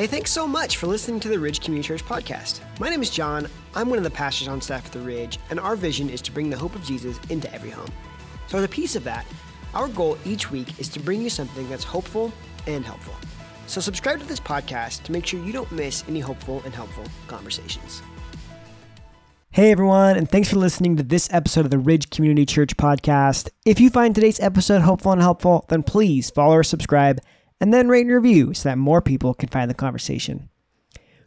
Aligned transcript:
Hey, 0.00 0.06
thanks 0.06 0.30
so 0.30 0.48
much 0.48 0.78
for 0.78 0.86
listening 0.86 1.20
to 1.20 1.28
the 1.28 1.38
Ridge 1.38 1.60
Community 1.60 1.86
Church 1.86 2.02
podcast. 2.02 2.60
My 2.80 2.88
name 2.88 3.02
is 3.02 3.10
John. 3.10 3.46
I'm 3.74 3.90
one 3.90 3.98
of 3.98 4.04
the 4.04 4.10
pastors 4.10 4.48
on 4.48 4.62
staff 4.62 4.86
at 4.86 4.92
the 4.92 5.00
Ridge, 5.00 5.38
and 5.50 5.60
our 5.60 5.76
vision 5.76 6.08
is 6.08 6.22
to 6.22 6.32
bring 6.32 6.48
the 6.48 6.56
hope 6.56 6.74
of 6.74 6.82
Jesus 6.82 7.20
into 7.28 7.52
every 7.52 7.68
home. 7.68 7.92
So, 8.46 8.56
as 8.56 8.64
a 8.64 8.68
piece 8.68 8.96
of 8.96 9.04
that, 9.04 9.26
our 9.74 9.88
goal 9.88 10.16
each 10.24 10.50
week 10.50 10.80
is 10.80 10.88
to 10.88 11.00
bring 11.00 11.20
you 11.20 11.28
something 11.28 11.68
that's 11.68 11.84
hopeful 11.84 12.32
and 12.66 12.82
helpful. 12.82 13.12
So, 13.66 13.82
subscribe 13.82 14.20
to 14.20 14.26
this 14.26 14.40
podcast 14.40 15.02
to 15.02 15.12
make 15.12 15.26
sure 15.26 15.44
you 15.44 15.52
don't 15.52 15.70
miss 15.70 16.02
any 16.08 16.20
hopeful 16.20 16.62
and 16.64 16.74
helpful 16.74 17.04
conversations. 17.26 18.02
Hey 19.50 19.70
everyone, 19.70 20.16
and 20.16 20.30
thanks 20.30 20.48
for 20.48 20.56
listening 20.56 20.96
to 20.96 21.02
this 21.02 21.28
episode 21.30 21.66
of 21.66 21.70
the 21.70 21.78
Ridge 21.78 22.08
Community 22.08 22.46
Church 22.46 22.74
podcast. 22.78 23.50
If 23.66 23.80
you 23.80 23.90
find 23.90 24.14
today's 24.14 24.40
episode 24.40 24.80
hopeful 24.80 25.12
and 25.12 25.20
helpful, 25.20 25.66
then 25.68 25.82
please 25.82 26.30
follow 26.30 26.54
or 26.54 26.64
subscribe 26.64 27.20
and 27.60 27.72
then 27.72 27.88
rate 27.88 28.06
and 28.06 28.14
review 28.14 28.54
so 28.54 28.68
that 28.68 28.78
more 28.78 29.02
people 29.02 29.34
can 29.34 29.48
find 29.48 29.70
the 29.70 29.74
conversation. 29.74 30.48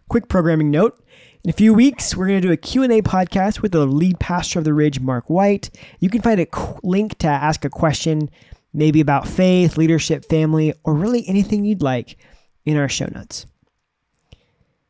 Quick 0.10 0.28
programming 0.28 0.72
note. 0.72 1.00
In 1.44 1.50
a 1.50 1.54
few 1.54 1.74
weeks, 1.74 2.16
we're 2.16 2.28
going 2.28 2.42
to 2.42 2.48
do 2.48 2.54
a 2.54 2.58
Q&A 2.58 3.02
podcast 3.02 3.62
with 3.62 3.74
the 3.74 3.86
lead 3.86 4.20
pastor 4.20 4.60
of 4.60 4.66
the 4.66 4.74
Ridge, 4.74 5.00
Mark 5.00 5.30
White. 5.30 5.70
You 6.00 6.10
can 6.10 6.22
find 6.22 6.40
a 6.40 6.48
link 6.84 7.18
to 7.20 7.28
ask 7.28 7.66
a 7.66 7.70
question, 7.70 8.30
maybe 8.74 9.02
about 9.02 9.28
faith, 9.28 9.78
leadership, 9.78 10.26
family, 10.26 10.74
or 10.84 10.94
really 10.94 11.28
anything 11.28 11.66
you'd 11.66 11.82
like 11.82 12.18
in 12.66 12.78
our 12.78 12.88
show 12.88 13.08
notes. 13.14 13.46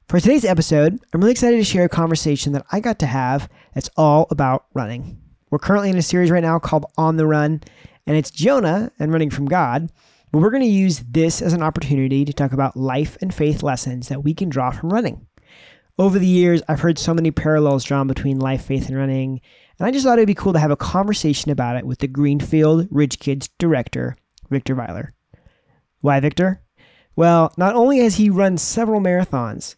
For 0.08 0.20
today's 0.20 0.46
episode, 0.46 1.00
I'm 1.12 1.22
really 1.22 1.32
excited 1.32 1.58
to 1.58 1.64
share 1.64 1.86
a 1.86 1.90
conversation 1.90 2.54
that 2.54 2.66
I 2.72 2.80
got 2.80 3.00
to 3.00 3.08
have 3.08 3.50
that's 3.74 3.90
all 3.98 4.28
about 4.30 4.66
running. 4.74 5.20
We're 5.50 5.60
currently 5.60 5.90
in 5.90 5.98
a 5.98 6.04
series 6.04 6.30
right 6.30 6.44
now 6.44 6.60
called 6.60 6.86
On 6.98 7.18
the 7.18 7.26
Run, 7.26 7.62
and 8.06 8.16
it's 8.16 8.30
Jonah 8.30 8.92
and 9.00 9.12
running 9.12 9.32
from 9.32 9.48
God. 9.48 9.92
But 10.34 10.42
we're 10.42 10.50
going 10.50 10.64
to 10.64 10.68
use 10.68 11.04
this 11.08 11.44
as 11.44 11.54
an 11.54 11.62
opportunity 11.62 12.26
to 12.26 12.34
talk 12.34 12.54
about 12.54 12.76
life 12.76 13.20
and 13.22 13.32
faith 13.32 13.62
lessons 13.62 14.08
that 14.08 14.24
we 14.24 14.34
can 14.34 14.50
draw 14.50 14.72
from 14.72 14.92
running. 14.92 15.28
Over 16.00 16.18
the 16.18 16.26
years, 16.26 16.64
I've 16.68 16.80
heard 16.80 16.98
so 16.98 17.14
many 17.14 17.30
parallels 17.30 17.84
drawn 17.84 18.08
between 18.08 18.40
life, 18.40 18.66
faith, 18.66 18.88
and 18.88 18.98
running, 18.98 19.42
and 19.78 19.88
I 19.88 19.92
just 19.92 20.04
thought 20.04 20.18
it'd 20.18 20.26
be 20.26 20.34
cool 20.34 20.54
to 20.54 20.60
have 20.60 20.72
a 20.72 20.76
conversation 20.76 21.52
about 21.52 21.78
it 21.78 21.86
with 21.86 22.00
the 22.00 22.08
Greenfield 22.08 22.88
Ridge 22.90 23.20
Kids 23.20 23.48
director, 23.60 24.18
Victor 24.50 24.76
Vilar. 24.76 25.12
Why, 26.02 26.20
Victor? 26.20 26.62
Well, 27.16 27.54
not 27.56 27.76
only 27.76 28.00
has 28.00 28.16
he 28.16 28.32
run 28.32 28.58
several 28.58 29.02
marathons, 29.02 29.76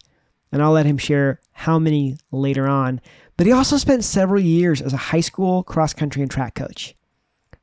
and 0.50 0.62
I'll 0.62 0.72
let 0.72 0.86
him 0.86 0.96
share 0.96 1.38
how 1.52 1.78
many 1.78 2.16
later 2.30 2.66
on, 2.66 3.02
but 3.36 3.46
he 3.46 3.52
also 3.52 3.76
spent 3.76 4.04
several 4.04 4.40
years 4.40 4.80
as 4.80 4.94
a 4.94 5.08
high 5.12 5.20
school 5.20 5.62
cross 5.64 5.92
country 5.92 6.22
and 6.22 6.30
track 6.30 6.54
coach. 6.54 6.94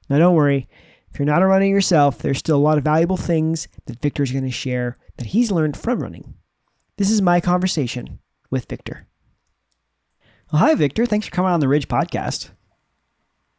Now, 0.09 0.19
don't 0.19 0.35
worry, 0.35 0.67
if 1.13 1.19
you're 1.19 1.27
not 1.27 1.43
a 1.43 1.45
runner 1.45 1.65
yourself, 1.65 2.17
there's 2.17 2.39
still 2.39 2.57
a 2.57 2.57
lot 2.57 2.79
of 2.79 2.83
valuable 2.83 3.17
things 3.17 3.67
that 3.85 4.01
Victor 4.01 4.23
is 4.23 4.31
going 4.31 4.45
to 4.45 4.51
share 4.51 4.97
that 5.17 5.27
he's 5.27 5.51
learned 5.51 5.77
from 5.77 6.01
running. 6.01 6.33
This 6.97 7.11
is 7.11 7.21
my 7.21 7.39
conversation 7.39 8.17
with 8.49 8.65
Victor. 8.65 9.05
Well, 10.51 10.59
hi, 10.59 10.73
Victor. 10.73 11.05
Thanks 11.05 11.27
for 11.27 11.31
coming 11.31 11.51
on 11.51 11.59
the 11.59 11.67
Ridge 11.67 11.87
podcast. 11.87 12.49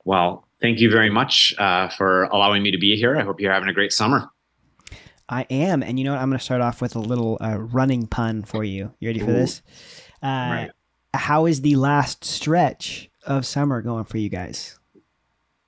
Well, 0.04 0.48
thank 0.60 0.80
you 0.80 0.90
very 0.90 1.10
much 1.10 1.54
uh, 1.56 1.90
for 1.90 2.24
allowing 2.24 2.64
me 2.64 2.72
to 2.72 2.78
be 2.78 2.96
here. 2.96 3.16
I 3.16 3.22
hope 3.22 3.40
you're 3.40 3.52
having 3.52 3.68
a 3.68 3.72
great 3.72 3.92
summer. 3.92 4.28
I 5.28 5.46
am. 5.48 5.84
And 5.84 5.96
you 5.96 6.04
know 6.04 6.12
what? 6.12 6.20
I'm 6.20 6.30
going 6.30 6.38
to 6.38 6.44
start 6.44 6.60
off 6.60 6.82
with 6.82 6.96
a 6.96 7.00
little 7.00 7.38
uh, 7.40 7.58
running 7.60 8.08
pun 8.08 8.42
for 8.42 8.64
you. 8.64 8.92
You 8.98 9.08
ready 9.08 9.20
for 9.20 9.30
Ooh. 9.30 9.34
this? 9.34 9.62
Uh, 10.20 10.26
right. 10.26 10.70
How 11.14 11.46
is 11.46 11.60
the 11.60 11.76
last 11.76 12.24
stretch 12.24 13.10
of 13.24 13.46
summer 13.46 13.80
going 13.80 14.06
for 14.06 14.18
you 14.18 14.28
guys? 14.28 14.76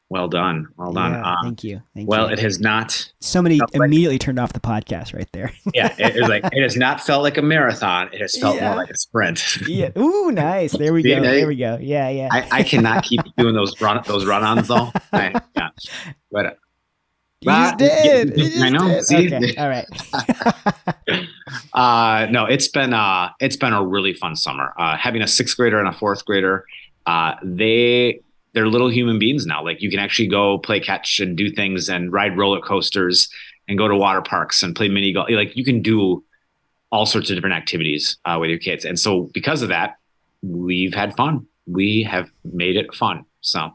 Well 0.09 0.29
done. 0.29 0.69
Well 0.77 0.93
done. 0.93 1.12
Yeah, 1.15 1.33
uh, 1.33 1.43
thank 1.43 1.65
you. 1.65 1.83
Thank 1.93 2.09
well, 2.09 2.29
you. 2.29 2.35
it 2.35 2.39
has 2.39 2.61
not. 2.61 3.12
Somebody 3.21 3.59
immediately 3.75 4.15
like, 4.15 4.21
turned 4.21 4.39
off 4.39 4.53
the 4.53 4.61
podcast 4.61 5.12
right 5.15 5.28
there. 5.33 5.53
yeah, 5.75 5.93
it 5.99 6.15
is 6.15 6.28
like 6.28 6.44
it 6.44 6.62
has 6.62 6.77
not 6.77 7.00
felt 7.00 7.25
like 7.25 7.39
a 7.39 7.43
marathon. 7.43 8.09
It 8.12 8.21
has 8.21 8.39
felt 8.39 8.55
yeah. 8.56 8.69
more 8.69 8.77
like 8.77 8.91
a 8.91 8.97
sprint. 8.97 9.59
yeah. 9.69 9.91
Ooh, 9.99 10.31
nice. 10.31 10.72
There 10.72 10.93
we 10.93 11.03
go. 11.03 11.21
there 11.21 11.49
we 11.49 11.56
go. 11.56 11.78
Yeah, 11.81 12.09
yeah. 12.09 12.28
I, 12.31 12.61
I 12.61 12.62
cannot 12.62 13.03
keep 13.03 13.21
doing 13.37 13.56
those 13.56 13.81
run 13.81 14.00
those 14.06 14.25
run-ons 14.25 14.69
though. 14.69 14.93
I, 15.12 15.41
yeah. 15.56 15.71
But 16.31 16.59
uh, 17.45 17.75
did. 17.75 18.61
I 18.61 18.71
know. 18.71 19.00
See? 19.00 19.34
Okay. 19.34 19.56
All 19.56 19.69
right. 19.69 19.87
uh, 21.72 22.31
no, 22.31 22.47
it's 22.47 22.69
been 22.69 22.93
uh, 22.93 23.31
it's 23.41 23.56
been 23.56 23.72
a 23.72 23.84
really 23.84 24.15
fun 24.15 24.37
summer. 24.37 24.72
Uh, 24.78 24.97
having 24.97 25.22
a 25.22 25.27
sixth 25.27 25.56
grader 25.56 25.81
and 25.81 25.89
a 25.89 25.93
fourth 25.93 26.25
grader, 26.25 26.65
uh, 27.06 27.34
they 27.43 28.21
they're 28.56 28.69
little 28.69 28.91
human 28.91 29.19
beings 29.19 29.44
now. 29.44 29.62
Like 29.62 29.83
you 29.83 29.91
can 29.91 30.00
actually 30.00 30.28
go 30.28 30.56
play 30.56 30.81
catch 30.81 31.21
and 31.21 31.37
do 31.37 31.50
things 31.50 31.91
and 31.91 32.11
ride 32.11 32.39
roller 32.39 32.62
coasters 32.62 33.28
and 33.69 33.77
go 33.77 33.87
to 33.87 33.94
water 33.94 34.22
parks 34.22 34.62
and 34.62 34.75
play 34.75 34.89
mini 34.89 35.12
golf. 35.12 35.28
Like 35.28 35.55
you 35.55 35.62
can 35.62 35.83
do 35.83 36.25
all 36.91 37.05
sorts 37.05 37.28
of 37.28 37.37
different 37.37 37.55
activities 37.55 38.16
uh, 38.25 38.39
with 38.41 38.49
your 38.49 38.59
kids. 38.59 38.87
And 38.87 38.99
so 38.99 39.28
because 39.34 39.61
of 39.61 39.69
that, 39.69 39.97
we've 40.41 40.95
had 40.95 41.15
fun. 41.16 41.47
We 41.66 42.03
have 42.05 42.31
made 42.45 42.77
it 42.77 42.95
fun. 42.95 43.27
So 43.43 43.72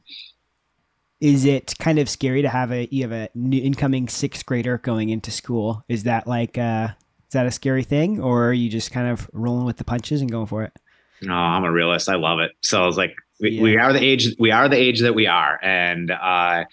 is 1.20 1.46
it 1.46 1.75
kind 1.78 2.00
of 2.00 2.09
scary 2.09 2.41
to 2.41 2.50
have 2.50 2.72
a 2.72 2.88
you 2.90 3.03
have 3.03 3.12
a 3.12 3.30
new 3.36 3.62
incoming 3.62 4.08
sixth 4.09 4.47
grader 4.47 4.80
going 4.80 5.09
into 5.09 5.30
school? 5.30 5.86
Is 5.90 6.06
that 6.06 6.25
like 6.25 6.58
uh 6.58 6.88
is 7.28 7.34
that 7.34 7.46
a 7.46 7.52
scary 7.52 7.84
thing 7.84 8.20
or 8.20 8.47
are 8.47 8.53
you 8.53 8.68
just 8.68 8.90
kind 8.90 9.09
of 9.09 9.30
rolling 9.31 9.66
with 9.66 9.78
the 9.78 9.84
punches 9.84 10.22
and 10.22 10.31
going 10.31 10.47
for 10.47 10.64
it? 10.64 10.74
No, 11.22 11.36
I'm 11.36 11.66
a 11.66 11.72
realist. 11.72 12.09
I 12.09 12.16
love 12.16 12.40
it. 12.40 12.53
So 12.64 12.81
I 12.81 12.88
was 12.88 12.97
like, 12.97 13.14
we, 13.41 13.52
yeah. 13.52 13.62
we 13.62 13.78
are 13.78 13.94
the 13.94 14.00
age 14.00 14.35
we 14.40 14.52
are 14.52 14.69
the 14.69 14.78
age 14.78 15.02
that 15.02 15.16
we 15.16 15.28
are, 15.28 15.59
and 15.63 16.12
uh, 16.12 16.66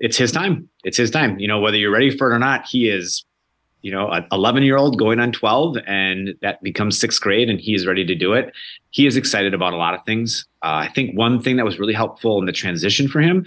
it's 0.00 0.16
his 0.16 0.32
time. 0.32 0.68
It's 0.84 0.96
his 0.96 1.10
time. 1.10 1.38
You 1.38 1.48
know, 1.48 1.60
whether 1.60 1.76
you're 1.76 1.92
ready 1.92 2.16
for 2.16 2.30
it 2.30 2.34
or 2.34 2.38
not, 2.38 2.66
he 2.66 2.88
is. 2.88 3.24
You 3.84 3.90
know, 3.90 4.08
an 4.10 4.24
11 4.30 4.62
year 4.62 4.76
old 4.76 4.96
going 4.96 5.18
on 5.18 5.32
12, 5.32 5.76
and 5.88 6.36
that 6.40 6.62
becomes 6.62 7.00
sixth 7.00 7.20
grade, 7.20 7.50
and 7.50 7.58
he 7.60 7.74
is 7.74 7.84
ready 7.84 8.04
to 8.04 8.14
do 8.14 8.32
it. 8.32 8.52
He 8.90 9.08
is 9.08 9.16
excited 9.16 9.54
about 9.54 9.72
a 9.72 9.76
lot 9.76 9.92
of 9.92 10.04
things. 10.06 10.46
Uh, 10.62 10.86
I 10.86 10.88
think 10.94 11.18
one 11.18 11.42
thing 11.42 11.56
that 11.56 11.64
was 11.64 11.80
really 11.80 11.92
helpful 11.92 12.38
in 12.38 12.46
the 12.46 12.52
transition 12.52 13.08
for 13.08 13.20
him 13.20 13.44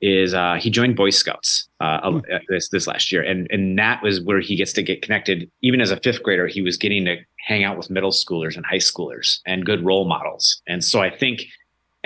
is 0.00 0.34
uh, 0.34 0.56
he 0.60 0.70
joined 0.70 0.96
Boy 0.96 1.10
Scouts 1.10 1.68
uh, 1.80 2.00
mm. 2.00 2.22
this 2.48 2.68
this 2.68 2.86
last 2.86 3.12
year, 3.12 3.22
and 3.22 3.46
and 3.50 3.78
that 3.78 4.02
was 4.02 4.20
where 4.20 4.40
he 4.40 4.56
gets 4.56 4.72
to 4.74 4.82
get 4.82 5.02
connected. 5.02 5.50
Even 5.62 5.80
as 5.80 5.90
a 5.90 6.00
fifth 6.00 6.22
grader, 6.22 6.46
he 6.46 6.62
was 6.62 6.76
getting 6.76 7.04
to 7.04 7.16
hang 7.46 7.64
out 7.64 7.76
with 7.76 7.88
middle 7.88 8.10
schoolers 8.10 8.56
and 8.56 8.66
high 8.66 8.76
schoolers 8.76 9.38
and 9.46 9.64
good 9.64 9.84
role 9.84 10.04
models. 10.04 10.60
And 10.66 10.82
so 10.82 11.00
I 11.00 11.16
think 11.16 11.44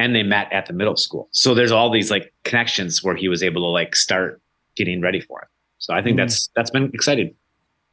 and 0.01 0.17
they 0.17 0.23
met 0.23 0.51
at 0.51 0.65
the 0.65 0.73
middle 0.73 0.97
school. 0.97 1.29
So 1.31 1.55
there's 1.55 1.71
all 1.71 1.91
these 1.91 2.11
like 2.11 2.33
connections 2.45 3.05
where 3.05 3.15
he 3.15 3.29
was 3.29 3.43
able 3.43 3.61
to 3.61 3.67
like 3.67 3.95
start 3.95 4.41
getting 4.75 5.03
ready 5.03 5.21
for 5.21 5.43
it. 5.43 5.49
So 5.79 5.93
I 5.95 6.03
think 6.03 6.17
mm 6.17 6.21
that's 6.23 6.49
that's 6.57 6.71
been 6.71 6.91
exciting. 6.95 7.35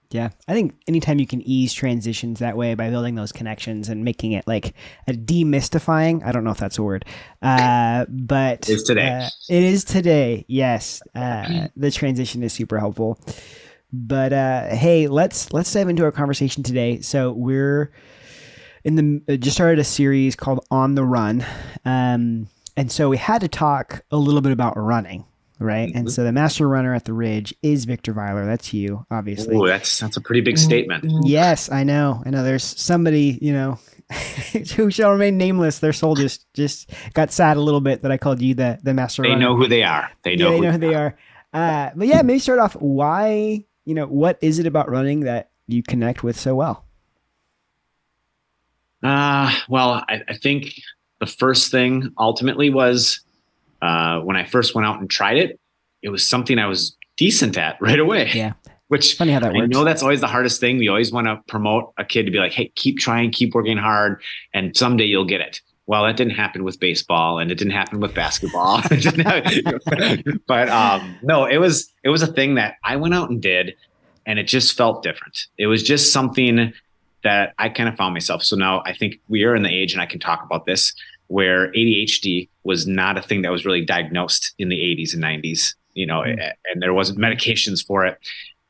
Yeah, 0.10 0.30
I 0.48 0.54
think 0.54 0.74
anytime 0.88 1.20
you 1.20 1.28
can 1.28 1.42
ease 1.42 1.74
transitions 1.74 2.40
that 2.40 2.56
way 2.56 2.76
by 2.76 2.90
building 2.90 3.16
those 3.16 3.34
connections 3.34 3.90
and 3.90 4.06
making 4.06 4.32
it 4.32 4.48
like 4.48 4.74
a 5.06 5.12
demystifying. 5.12 6.26
I 6.26 6.32
don't 6.32 6.46
know 6.46 6.52
if 6.52 6.58
that's 6.58 6.78
a 6.78 6.84
word, 6.84 7.04
uh, 7.42 8.06
but 8.10 8.70
it's 8.70 8.84
today. 8.84 9.10
Uh, 9.10 9.30
it 9.50 9.64
is 9.64 9.84
today. 9.84 10.46
Yes, 10.48 11.02
uh, 11.14 11.68
the 11.76 11.92
transition 11.92 12.42
is 12.42 12.54
super 12.54 12.80
helpful. 12.80 13.20
But 13.92 14.32
uh, 14.32 14.70
hey, 14.70 15.08
let's 15.08 15.52
let's 15.52 15.74
dive 15.74 15.90
into 15.90 16.06
our 16.06 16.14
conversation 16.14 16.64
today. 16.64 17.02
So 17.02 17.34
we're 17.34 17.92
in 18.88 18.96
the 18.96 19.34
uh, 19.34 19.38
just 19.38 19.58
started 19.58 19.80
a 19.80 19.84
series 19.84 20.36
called 20.36 20.66
On 20.72 20.96
the 20.96 21.04
Run, 21.04 21.46
um, 21.84 22.48
and 22.78 22.90
so 22.90 23.10
we 23.10 23.18
had 23.18 23.42
to 23.42 23.50
talk 23.50 24.02
a 24.12 24.18
little 24.18 24.40
bit 24.40 24.54
about 24.54 24.78
running, 24.78 25.26
right? 25.60 25.90
Mm-hmm. 25.90 25.98
And 25.98 26.12
so 26.12 26.24
the 26.24 26.32
master 26.32 26.70
runner 26.70 26.94
at 26.94 27.04
the 27.04 27.12
Ridge 27.12 27.54
is 27.62 27.84
Victor 27.84 28.14
Vilar. 28.14 28.46
That's 28.46 28.74
you, 28.74 29.06
obviously. 29.12 29.58
Oh, 29.58 29.68
that's 29.68 30.00
that's 30.00 30.16
a 30.16 30.22
pretty 30.22 30.40
big 30.40 30.58
statement. 30.58 31.04
Yes, 31.26 31.70
I 31.70 31.84
know. 31.84 32.24
I 32.26 32.30
know. 32.30 32.44
There's 32.44 32.64
somebody, 32.64 33.38
you 33.42 33.52
know, 33.52 33.78
who 34.78 34.90
shall 34.90 35.12
remain 35.12 35.38
nameless. 35.38 35.80
Their 35.80 35.92
soul 35.92 36.16
just 36.16 36.46
just 36.54 36.90
got 37.14 37.34
sad 37.34 37.58
a 37.58 37.62
little 37.62 37.82
bit 37.82 38.04
that 38.04 38.12
I 38.12 38.18
called 38.18 38.42
you 38.42 38.54
the 38.54 38.80
the 38.82 38.94
master. 38.94 39.22
Runner. 39.22 39.36
They 39.36 39.36
runner. 39.36 39.50
know 39.50 39.62
who 39.62 39.68
they 39.68 39.84
are. 39.84 40.10
They 40.24 40.38
know. 40.38 40.52
Yeah, 40.52 40.56
they 40.56 40.62
know 40.62 40.72
who 40.72 40.78
they 40.78 40.96
are. 40.96 41.18
Uh, 41.54 41.92
but 41.94 42.08
yeah, 42.08 42.22
maybe 42.22 42.40
start 42.40 42.60
off. 42.60 42.74
Why? 42.74 43.66
You 43.84 43.96
know, 43.96 44.06
what 44.06 44.38
is 44.42 44.60
it 44.60 44.66
about 44.66 44.90
running 44.90 45.22
that 45.22 45.52
you 45.68 45.84
connect 45.84 46.24
with 46.24 46.40
so 46.40 46.56
well? 46.56 46.87
Uh, 49.04 49.54
well, 49.70 50.04
I, 50.10 50.22
I 50.28 50.34
think 50.36 50.74
the 51.20 51.28
first 51.28 51.72
thing 51.72 52.12
ultimately 52.18 52.70
was 52.70 53.22
uh, 53.82 54.20
when 54.22 54.36
I 54.36 54.46
first 54.46 54.76
went 54.76 54.88
out 54.88 55.00
and 55.00 55.10
tried 55.10 55.38
it, 55.38 55.60
it 56.02 56.10
was 56.10 56.26
something 56.26 56.60
I 56.60 56.68
was 56.68 56.96
decent 57.18 57.58
at 57.58 57.78
right 57.82 58.00
away. 58.00 58.32
Yeah. 58.34 58.54
Which 58.90 59.16
funny 59.16 59.34
how 59.34 59.42
that 59.42 59.54
works. 59.54 59.64
I 59.64 59.68
know 59.68 59.84
that's 59.84 60.02
always 60.02 60.22
the 60.22 60.28
hardest 60.28 60.62
thing. 60.62 60.78
We 60.78 60.88
always 60.88 61.12
want 61.12 61.28
to 61.28 61.42
promote 61.48 61.92
a 61.98 62.06
kid 62.06 62.24
to 62.24 62.32
be 62.32 62.38
like, 62.38 62.54
"Hey, 62.54 62.72
keep 62.76 63.00
trying, 63.00 63.32
keep 63.32 63.54
working 63.54 63.78
hard, 63.78 64.22
and 64.54 64.78
someday 64.78 65.04
you'll 65.04 65.26
get 65.26 65.42
it." 65.42 65.60
Well, 65.88 66.06
that 66.06 66.16
didn't 66.16 66.36
happen 66.36 66.64
with 66.64 66.80
baseball, 66.80 67.38
and 67.40 67.52
it 67.52 67.56
didn't 67.56 67.74
happen 67.74 68.00
with 68.00 68.14
basketball. 68.14 68.82
but 70.48 70.70
um, 70.70 71.18
no, 71.22 71.44
it 71.44 71.58
was 71.58 71.94
it 72.06 72.08
was 72.08 72.22
a 72.22 72.28
thing 72.28 72.56
that 72.56 72.76
I 72.82 72.96
went 72.96 73.14
out 73.14 73.30
and 73.30 73.42
did, 73.42 73.76
and 74.26 74.40
it 74.40 74.44
just 74.44 74.78
felt 74.78 75.04
different. 75.04 75.48
It 75.58 75.68
was 75.68 75.84
just 75.84 76.14
something 76.14 76.72
that 77.28 77.54
I 77.58 77.68
kind 77.68 77.90
of 77.90 77.98
found 77.98 78.14
myself. 78.14 78.42
So 78.42 78.56
now 78.56 78.82
I 78.86 78.94
think 78.94 79.20
we 79.28 79.44
are 79.44 79.54
in 79.54 79.64
the 79.64 79.70
age, 79.70 79.92
and 79.92 80.02
I 80.02 80.06
can 80.06 80.20
talk 80.20 80.44
about 80.44 80.66
this, 80.66 80.94
where 81.28 81.74
ADHD 81.74 82.48
was 82.64 82.88
not 82.88 83.18
a 83.18 83.22
thing 83.22 83.42
that 83.42 83.52
was 83.52 83.66
really 83.66 83.84
diagnosed 83.84 84.54
in 84.58 84.70
the 84.70 84.78
80s 84.78 85.14
and 85.14 85.22
90s, 85.22 85.76
you 85.94 86.06
know, 86.06 86.22
mm-hmm. 86.22 86.40
and 86.40 86.82
there 86.82 86.94
wasn't 86.94 87.20
medications 87.20 87.86
for 87.86 88.06
it. 88.06 88.18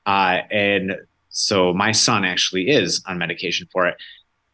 Uh, 0.08 0.40
and 0.50 0.96
so 1.30 1.72
my 1.72 1.92
son 1.92 2.26
actually 2.26 2.70
is 2.70 3.04
on 3.06 3.20
medication 3.20 3.68
for 3.72 3.86
it. 3.86 3.96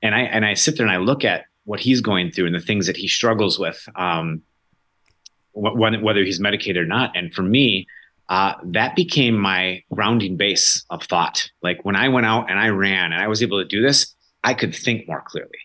And 0.01 0.13
I 0.13 0.21
and 0.23 0.45
I 0.45 0.53
sit 0.53 0.75
there 0.75 0.85
and 0.85 0.93
I 0.93 0.97
look 0.97 1.23
at 1.23 1.45
what 1.63 1.79
he's 1.79 2.01
going 2.01 2.29
through 2.29 2.47
and 2.47 2.55
the 2.55 2.59
things 2.59 2.87
that 2.87 2.97
he 2.97 3.07
struggles 3.07 3.57
with, 3.57 3.87
um, 3.95 4.41
whether 5.53 6.23
he's 6.25 6.41
medicated 6.41 6.83
or 6.83 6.85
not. 6.85 7.15
And 7.15 7.33
for 7.33 7.43
me, 7.43 7.87
uh, 8.29 8.53
that 8.63 8.95
became 8.95 9.37
my 9.37 9.83
grounding 9.93 10.37
base 10.37 10.83
of 10.89 11.03
thought. 11.03 11.49
Like 11.61 11.83
when 11.83 11.95
I 11.95 12.09
went 12.09 12.25
out 12.25 12.49
and 12.49 12.59
I 12.59 12.69
ran 12.69 13.11
and 13.11 13.21
I 13.21 13.27
was 13.27 13.43
able 13.43 13.61
to 13.61 13.67
do 13.67 13.81
this, 13.81 14.15
I 14.43 14.53
could 14.53 14.75
think 14.75 15.07
more 15.07 15.23
clearly. 15.25 15.59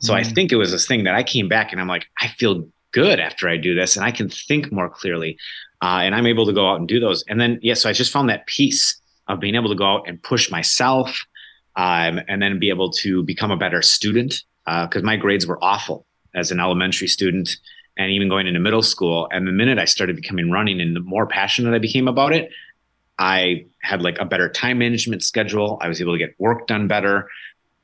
So 0.00 0.12
mm. 0.12 0.16
I 0.16 0.22
think 0.22 0.52
it 0.52 0.56
was 0.56 0.72
this 0.72 0.86
thing 0.86 1.04
that 1.04 1.14
I 1.14 1.22
came 1.22 1.48
back 1.48 1.72
and 1.72 1.80
I'm 1.80 1.88
like, 1.88 2.06
I 2.20 2.28
feel 2.28 2.66
good 2.92 3.20
after 3.20 3.48
I 3.48 3.56
do 3.56 3.74
this 3.74 3.96
and 3.96 4.04
I 4.04 4.10
can 4.10 4.28
think 4.28 4.72
more 4.72 4.88
clearly. 4.88 5.38
Uh, 5.82 6.00
and 6.02 6.14
I'm 6.14 6.26
able 6.26 6.46
to 6.46 6.52
go 6.52 6.68
out 6.68 6.78
and 6.78 6.88
do 6.88 6.98
those. 6.98 7.22
And 7.28 7.40
then, 7.40 7.58
yeah, 7.62 7.74
so 7.74 7.88
I 7.88 7.92
just 7.92 8.12
found 8.12 8.28
that 8.30 8.46
peace 8.46 9.00
of 9.28 9.40
being 9.40 9.54
able 9.54 9.68
to 9.68 9.76
go 9.76 9.84
out 9.84 10.08
and 10.08 10.20
push 10.22 10.50
myself 10.50 11.24
um, 11.76 12.20
and 12.26 12.42
then 12.42 12.58
be 12.58 12.70
able 12.70 12.90
to 12.90 13.22
become 13.22 13.50
a 13.50 13.56
better 13.56 13.82
student 13.82 14.42
because 14.64 15.02
uh, 15.02 15.06
my 15.06 15.16
grades 15.16 15.46
were 15.46 15.62
awful 15.62 16.06
as 16.34 16.50
an 16.50 16.60
elementary 16.60 17.06
student 17.06 17.56
and 17.98 18.12
even 18.12 18.28
going 18.28 18.46
into 18.46 18.60
middle 18.60 18.82
school. 18.82 19.28
And 19.30 19.46
the 19.46 19.52
minute 19.52 19.78
I 19.78 19.84
started 19.84 20.16
becoming 20.16 20.50
running 20.50 20.80
and 20.80 20.94
the 20.94 21.00
more 21.00 21.26
passionate 21.26 21.74
I 21.74 21.78
became 21.78 22.06
about 22.06 22.32
it, 22.32 22.50
I 23.18 23.66
had 23.82 24.00
like 24.00 24.18
a 24.20 24.24
better 24.24 24.48
time 24.48 24.78
management 24.78 25.24
schedule. 25.24 25.78
I 25.82 25.88
was 25.88 26.00
able 26.00 26.12
to 26.12 26.18
get 26.18 26.34
work 26.38 26.68
done 26.68 26.86
better. 26.86 27.28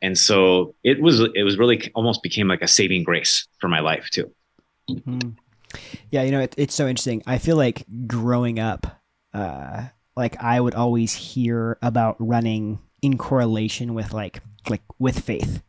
And 0.00 0.16
so 0.16 0.74
it 0.84 1.02
was 1.02 1.20
it 1.34 1.42
was 1.42 1.58
really 1.58 1.90
almost 1.94 2.22
became 2.22 2.46
like 2.46 2.62
a 2.62 2.68
saving 2.68 3.02
grace 3.02 3.48
for 3.58 3.68
my 3.68 3.80
life 3.80 4.08
too. 4.10 4.30
Mm-hmm. 4.88 5.30
Yeah, 6.10 6.22
you 6.22 6.30
know, 6.30 6.40
it, 6.40 6.54
it's 6.56 6.74
so 6.74 6.86
interesting. 6.86 7.22
I 7.26 7.38
feel 7.38 7.56
like 7.56 7.84
growing 8.06 8.60
up, 8.60 8.86
uh, 9.32 9.86
like 10.16 10.40
I 10.40 10.60
would 10.60 10.74
always 10.74 11.12
hear 11.12 11.78
about 11.82 12.16
running 12.20 12.78
in 13.02 13.18
correlation 13.18 13.94
with 13.94 14.12
like 14.12 14.40
like 14.68 14.82
with 14.98 15.18
faith 15.18 15.62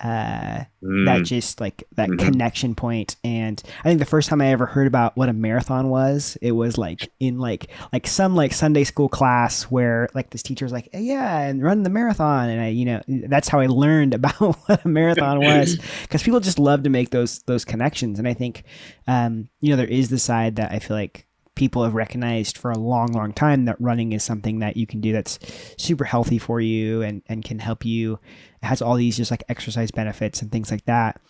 uh, 0.00 0.64
mm. 0.82 1.06
that 1.06 1.24
just 1.24 1.60
like 1.60 1.84
that 1.96 2.08
mm-hmm. 2.08 2.24
connection 2.24 2.74
point 2.74 3.16
and 3.24 3.62
i 3.80 3.88
think 3.88 3.98
the 3.98 4.04
first 4.04 4.28
time 4.28 4.40
i 4.40 4.48
ever 4.48 4.66
heard 4.66 4.86
about 4.86 5.16
what 5.16 5.28
a 5.28 5.32
marathon 5.32 5.88
was 5.88 6.36
it 6.42 6.52
was 6.52 6.78
like 6.78 7.10
in 7.20 7.38
like 7.38 7.68
like 7.92 8.06
some 8.06 8.34
like 8.34 8.52
sunday 8.52 8.84
school 8.84 9.08
class 9.08 9.64
where 9.64 10.08
like 10.14 10.30
this 10.30 10.42
teacher 10.42 10.64
was 10.64 10.72
like 10.72 10.88
hey, 10.92 11.02
yeah 11.02 11.40
and 11.40 11.62
run 11.62 11.82
the 11.82 11.90
marathon 11.90 12.48
and 12.48 12.60
i 12.60 12.68
you 12.68 12.84
know 12.84 13.00
that's 13.06 13.48
how 13.48 13.60
i 13.60 13.66
learned 13.66 14.14
about 14.14 14.34
what 14.66 14.84
a 14.84 14.88
marathon 14.88 15.40
was 15.40 15.76
because 16.02 16.22
people 16.22 16.40
just 16.40 16.58
love 16.58 16.82
to 16.82 16.90
make 16.90 17.10
those 17.10 17.40
those 17.40 17.64
connections 17.64 18.18
and 18.18 18.28
i 18.28 18.34
think 18.34 18.64
um 19.06 19.48
you 19.60 19.70
know 19.70 19.76
there 19.76 19.86
is 19.86 20.08
the 20.10 20.18
side 20.18 20.56
that 20.56 20.72
i 20.72 20.78
feel 20.78 20.96
like 20.96 21.25
people 21.56 21.82
have 21.82 21.94
recognized 21.94 22.56
for 22.56 22.70
a 22.70 22.78
long, 22.78 23.08
long 23.08 23.32
time 23.32 23.64
that 23.64 23.80
running 23.80 24.12
is 24.12 24.22
something 24.22 24.60
that 24.60 24.76
you 24.76 24.86
can 24.86 25.00
do 25.00 25.12
that's 25.12 25.38
super 25.76 26.04
healthy 26.04 26.38
for 26.38 26.60
you 26.60 27.02
and, 27.02 27.22
and 27.26 27.44
can 27.44 27.58
help 27.58 27.84
you. 27.84 28.20
It 28.62 28.66
has 28.66 28.80
all 28.80 28.94
these 28.94 29.16
just 29.16 29.30
like 29.30 29.42
exercise 29.48 29.90
benefits 29.90 30.40
and 30.40 30.52
things 30.52 30.70
like 30.70 30.84
that. 30.84 31.20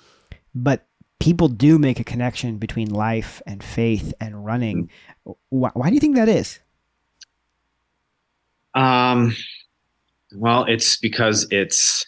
But 0.55 0.87
people 1.19 1.49
do 1.49 1.79
make 1.79 2.01
a 2.01 2.05
connection 2.05 2.59
between 2.59 2.91
life 2.91 3.41
and 3.47 3.63
faith 3.65 4.13
and 4.21 4.45
running. 4.45 4.91
Why, 5.49 5.71
why 5.73 5.89
do 5.89 5.95
you 5.95 6.01
think 6.01 6.17
that 6.17 6.29
is? 6.29 6.59
Um, 8.75 9.35
well, 10.35 10.65
it's 10.65 10.99
because 10.99 11.47
it's, 11.51 12.05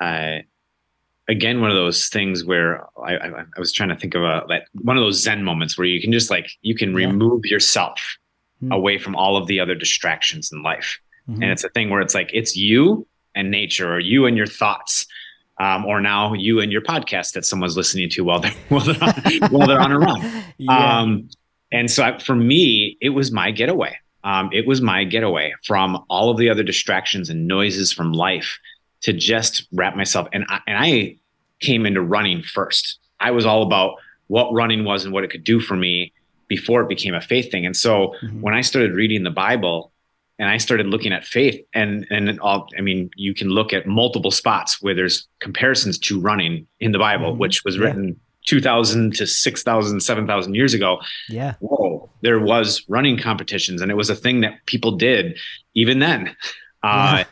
uh, 0.00 0.38
again 1.28 1.60
one 1.60 1.70
of 1.70 1.76
those 1.76 2.08
things 2.08 2.44
where 2.44 2.86
I, 2.98 3.16
I, 3.16 3.40
I, 3.56 3.60
was 3.60 3.72
trying 3.72 3.90
to 3.90 3.96
think 3.96 4.14
of 4.14 4.22
a 4.22 4.44
like 4.48 4.64
one 4.72 4.96
of 4.96 5.02
those 5.02 5.22
Zen 5.22 5.44
moments 5.44 5.76
where 5.76 5.86
you 5.86 6.00
can 6.00 6.10
just 6.10 6.30
like 6.30 6.50
you 6.62 6.74
can 6.74 6.90
yeah. 6.90 7.06
remove 7.06 7.44
yourself 7.44 8.16
mm-hmm. 8.62 8.72
away 8.72 8.98
from 8.98 9.14
all 9.14 9.36
of 9.36 9.46
the 9.46 9.60
other 9.60 9.74
distractions 9.74 10.50
in 10.50 10.62
life, 10.62 10.98
mm-hmm. 11.28 11.42
and 11.42 11.52
it's 11.52 11.64
a 11.64 11.68
thing 11.68 11.90
where 11.90 12.00
it's 12.00 12.14
like 12.14 12.30
it's 12.32 12.56
you 12.56 13.06
and 13.34 13.50
nature, 13.50 13.92
or 13.92 14.00
you 14.00 14.26
and 14.26 14.36
your 14.36 14.46
thoughts, 14.46 15.06
um, 15.60 15.84
or 15.84 16.00
now 16.00 16.32
you 16.32 16.60
and 16.60 16.72
your 16.72 16.82
podcast 16.82 17.32
that 17.34 17.44
someone's 17.44 17.76
listening 17.76 18.08
to 18.10 18.24
while 18.24 18.40
they're 18.40 18.50
while 18.68 18.84
they're 18.84 19.04
on, 19.04 19.50
while 19.50 19.66
they're 19.66 19.80
on 19.80 19.92
a 19.92 19.98
run. 19.98 20.44
Yeah. 20.60 20.98
Um, 20.98 21.28
and 21.70 21.88
so 21.88 22.02
I, 22.02 22.18
for 22.18 22.34
me, 22.34 22.96
it 23.00 23.10
was 23.10 23.30
my 23.30 23.52
getaway. 23.52 23.96
Um, 24.24 24.50
it 24.52 24.66
was 24.66 24.80
my 24.80 25.04
getaway 25.04 25.54
from 25.64 26.04
all 26.10 26.30
of 26.30 26.36
the 26.36 26.50
other 26.50 26.64
distractions 26.64 27.30
and 27.30 27.46
noises 27.46 27.92
from 27.92 28.12
life 28.12 28.58
to 29.02 29.12
just 29.12 29.66
wrap 29.72 29.96
myself 29.96 30.28
and 30.32 30.44
I, 30.48 30.60
and 30.66 30.78
I 30.78 31.16
came 31.60 31.86
into 31.86 32.00
running 32.00 32.42
first. 32.42 32.98
I 33.20 33.30
was 33.30 33.46
all 33.46 33.62
about 33.62 33.96
what 34.28 34.52
running 34.52 34.84
was 34.84 35.04
and 35.04 35.12
what 35.12 35.24
it 35.24 35.30
could 35.30 35.44
do 35.44 35.60
for 35.60 35.76
me 35.76 36.12
before 36.46 36.82
it 36.82 36.88
became 36.88 37.14
a 37.14 37.20
faith 37.20 37.50
thing. 37.50 37.66
And 37.66 37.76
so 37.76 38.14
mm-hmm. 38.22 38.40
when 38.40 38.54
I 38.54 38.62
started 38.62 38.92
reading 38.92 39.22
the 39.22 39.30
Bible 39.30 39.92
and 40.38 40.48
I 40.48 40.56
started 40.58 40.86
looking 40.86 41.12
at 41.12 41.24
faith 41.24 41.60
and 41.74 42.06
and 42.10 42.38
all 42.40 42.68
I 42.76 42.80
mean 42.80 43.10
you 43.16 43.34
can 43.34 43.48
look 43.48 43.72
at 43.72 43.86
multiple 43.86 44.30
spots 44.30 44.80
where 44.80 44.94
there's 44.94 45.26
comparisons 45.40 45.98
to 46.00 46.20
running 46.20 46.66
in 46.80 46.92
the 46.92 46.98
Bible 46.98 47.30
mm-hmm. 47.30 47.40
which 47.40 47.64
was 47.64 47.76
yeah. 47.76 47.84
written 47.84 48.20
2000 48.46 49.14
to 49.16 49.26
6000 49.26 50.00
7000 50.00 50.54
years 50.54 50.74
ago. 50.74 51.00
Yeah. 51.28 51.54
Whoa, 51.60 52.08
there 52.22 52.40
was 52.40 52.84
running 52.88 53.18
competitions 53.18 53.82
and 53.82 53.90
it 53.90 53.96
was 53.96 54.10
a 54.10 54.14
thing 54.14 54.40
that 54.40 54.64
people 54.66 54.92
did 54.92 55.38
even 55.74 55.98
then. 55.98 56.34
Uh, 56.82 57.24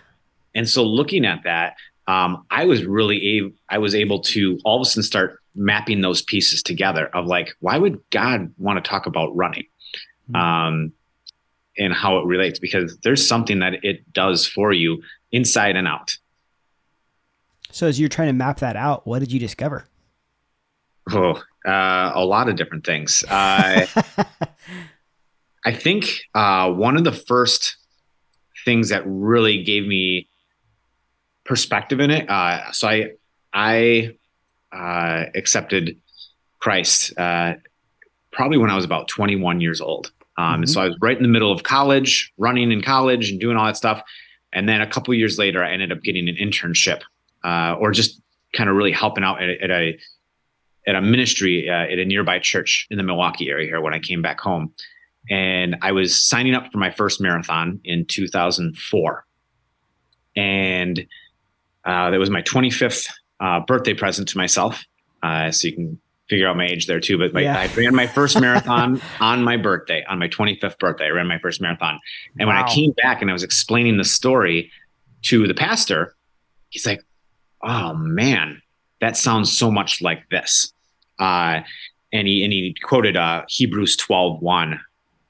and 0.56 0.69
so 0.69 0.82
looking 0.82 1.25
at 1.25 1.44
that, 1.44 1.76
um, 2.08 2.47
I 2.50 2.64
was 2.64 2.85
really 2.85 3.37
able, 3.37 3.50
I 3.69 3.79
was 3.79 3.94
able 3.94 4.20
to 4.23 4.58
all 4.64 4.76
of 4.76 4.82
a 4.82 4.85
sudden 4.87 5.03
start 5.03 5.38
mapping 5.55 6.00
those 6.00 6.23
pieces 6.23 6.62
together 6.62 7.08
of 7.14 7.26
like, 7.26 7.55
why 7.61 7.79
would 7.79 8.00
God 8.11 8.53
want 8.58 8.82
to 8.82 8.88
talk 8.88 9.06
about 9.06 9.37
running? 9.37 9.64
Mm-hmm. 10.31 10.37
Um, 10.37 10.93
and 11.79 11.93
how 11.93 12.19
it 12.19 12.25
relates 12.25 12.58
because 12.58 12.97
there's 12.99 13.26
something 13.26 13.58
that 13.58 13.85
it 13.85 14.11
does 14.12 14.47
for 14.47 14.73
you 14.73 15.03
inside 15.31 15.76
and 15.76 15.87
out. 15.87 16.17
So 17.70 17.87
as 17.87 18.00
you're 18.00 18.09
trying 18.09 18.29
to 18.29 18.32
map 18.32 18.61
that 18.61 18.76
out, 18.76 19.06
what 19.06 19.19
did 19.19 19.31
you 19.31 19.38
discover? 19.38 19.87
Oh, 21.12 21.43
uh, 21.67 22.12
a 22.14 22.25
lot 22.25 22.49
of 22.49 22.56
different 22.56 22.87
things. 22.87 23.25
Uh, 23.29 23.87
I 25.67 25.73
think 25.73 26.23
uh, 26.35 26.70
one 26.70 26.97
of 26.97 27.05
the 27.05 27.12
first 27.12 27.76
things 28.64 28.88
that 28.88 29.02
really 29.05 29.62
gave 29.62 29.87
me 29.87 30.29
perspective 31.46 32.00
in 32.00 32.10
it. 32.10 32.28
Uh, 32.28 32.72
so 32.72 32.88
I 32.88 33.10
I 33.52 34.16
uh, 34.72 35.25
accepted 35.34 35.98
Christ 36.58 37.16
uh, 37.19 37.54
probably 38.32 38.59
when 38.59 38.71
I 38.71 38.76
was 38.76 38.85
about 38.85 39.09
21 39.09 39.61
years 39.61 39.80
old. 39.80 40.12
Um, 40.37 40.44
mm-hmm. 40.44 40.64
So 40.64 40.80
I 40.82 40.88
was 40.88 40.97
right 41.00 41.16
in 41.16 41.23
the 41.23 41.28
middle 41.28 41.50
of 41.50 41.62
college, 41.62 42.32
running 42.37 42.71
in 42.71 42.82
college 42.82 43.30
and 43.30 43.40
doing 43.40 43.56
all 43.56 43.66
that 43.66 43.76
stuff. 43.76 44.02
And 44.52 44.68
then 44.68 44.80
a 44.80 44.87
couple 44.87 45.14
years 45.14 45.38
later, 45.38 45.64
I 45.64 45.73
ended 45.73 45.92
up 45.92 46.02
getting 46.02 46.28
an 46.28 46.37
internship, 46.37 47.02
uh, 47.44 47.76
or 47.78 47.90
just 47.92 48.21
kind 48.54 48.71
of 48.71 48.76
really 48.76 48.92
helping 48.92 49.25
out 49.25 49.42
at, 49.42 49.49
at 49.61 49.71
a 49.71 49.99
at 50.87 50.94
a 50.94 51.02
ministry 51.02 51.68
uh, 51.68 51.92
at 51.92 51.99
a 51.99 52.04
nearby 52.04 52.38
church 52.38 52.87
in 52.90 52.97
the 52.97 53.02
Milwaukee 53.02 53.49
area 53.49 53.66
here 53.66 53.80
when 53.80 53.94
I 53.94 53.99
came 53.99 54.23
back 54.23 54.40
home. 54.40 54.73
And 55.28 55.76
I 55.82 55.92
was 55.92 56.14
signing 56.14 56.54
up 56.54 56.71
for 56.71 56.78
my 56.78 56.90
first 56.90 57.21
marathon 57.21 57.80
in 57.85 58.06
2004. 58.06 59.26
And 60.37 61.06
uh, 61.87 62.11
that 62.11 62.19
was 62.19 62.31
my 62.31 62.43
25th 62.43 63.09
uh, 63.40 63.61
birthday 63.61 63.95
present 63.95 64.28
to 64.28 64.38
myself. 64.38 64.85
Uh, 65.23 65.50
so 65.50 65.69
you 65.69 65.75
can 65.75 66.00
figure 66.28 66.49
out 66.49 66.57
my 66.57 66.66
age 66.66 66.87
there 66.87 67.00
too. 67.00 67.19
But 67.19 67.33
my, 67.33 67.43
yeah. 67.43 67.59
I 67.59 67.66
ran 67.75 67.95
my 67.95 68.07
first 68.07 68.40
marathon 68.40 69.00
on 69.21 69.43
my 69.43 69.57
birthday, 69.57 70.05
on 70.09 70.19
my 70.19 70.28
25th 70.28 70.78
birthday. 70.78 71.07
I 71.07 71.11
ran 71.11 71.26
my 71.26 71.38
first 71.38 71.61
marathon. 71.61 71.99
And 72.38 72.49
wow. 72.49 72.57
when 72.57 72.64
I 72.64 72.69
came 72.75 72.93
back 72.93 73.23
and 73.23 73.31
I 73.31 73.33
was 73.33 73.45
explaining 73.45 73.97
the 73.97 74.05
story 74.05 74.71
to 75.23 75.47
the 75.47 75.55
pastor, 75.55 76.14
he's 76.71 76.87
like, 76.87 77.02
"Oh 77.62 77.95
man, 77.95 78.61
that 79.00 79.16
sounds 79.16 79.57
so 79.57 79.71
much 79.71 80.02
like 80.02 80.28
this." 80.31 80.73
Uh, 81.19 81.61
and 82.12 82.26
he 82.26 82.45
and 82.45 82.52
he 82.52 82.75
quoted 82.83 83.16
uh, 83.16 83.45
Hebrews 83.49 83.97
12, 83.97 84.40
1, 84.40 84.81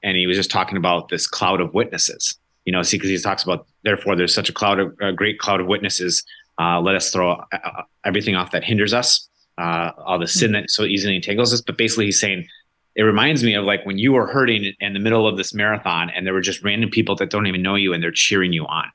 and 0.03 0.17
he 0.17 0.27
was 0.27 0.37
just 0.37 0.51
talking 0.51 0.77
about 0.77 1.09
this 1.09 1.27
cloud 1.27 1.61
of 1.61 1.73
witnesses. 1.73 2.37
You 2.65 2.73
know, 2.73 2.81
see, 2.83 2.97
because 2.97 3.09
he 3.09 3.17
talks 3.17 3.43
about 3.43 3.65
therefore 3.83 4.15
there's 4.15 4.33
such 4.33 4.49
a 4.49 4.53
cloud 4.53 4.79
of 4.79 4.93
a 5.01 5.13
great 5.13 5.39
cloud 5.39 5.61
of 5.61 5.67
witnesses 5.67 6.23
uh, 6.59 6.81
let 6.81 6.95
us 6.95 7.11
throw 7.11 7.31
uh, 7.31 7.83
everything 8.05 8.35
off 8.35 8.51
that 8.51 8.63
hinders 8.63 8.93
us, 8.93 9.27
uh, 9.57 9.91
all 9.97 10.19
the 10.19 10.27
sin 10.27 10.51
that 10.53 10.69
so 10.69 10.83
easily 10.83 11.15
entangles 11.15 11.53
us. 11.53 11.61
But 11.61 11.77
basically, 11.77 12.05
he's 12.05 12.19
saying 12.19 12.47
it 12.95 13.03
reminds 13.03 13.43
me 13.43 13.53
of 13.53 13.63
like 13.63 13.85
when 13.85 13.97
you 13.97 14.13
were 14.13 14.27
hurting 14.27 14.73
in 14.79 14.93
the 14.93 14.99
middle 14.99 15.27
of 15.27 15.37
this 15.37 15.53
marathon, 15.53 16.09
and 16.09 16.25
there 16.25 16.33
were 16.33 16.41
just 16.41 16.63
random 16.63 16.89
people 16.89 17.15
that 17.17 17.29
don't 17.29 17.47
even 17.47 17.61
know 17.61 17.75
you, 17.75 17.93
and 17.93 18.01
they're 18.01 18.11
cheering 18.11 18.53
you 18.53 18.65
on. 18.65 18.85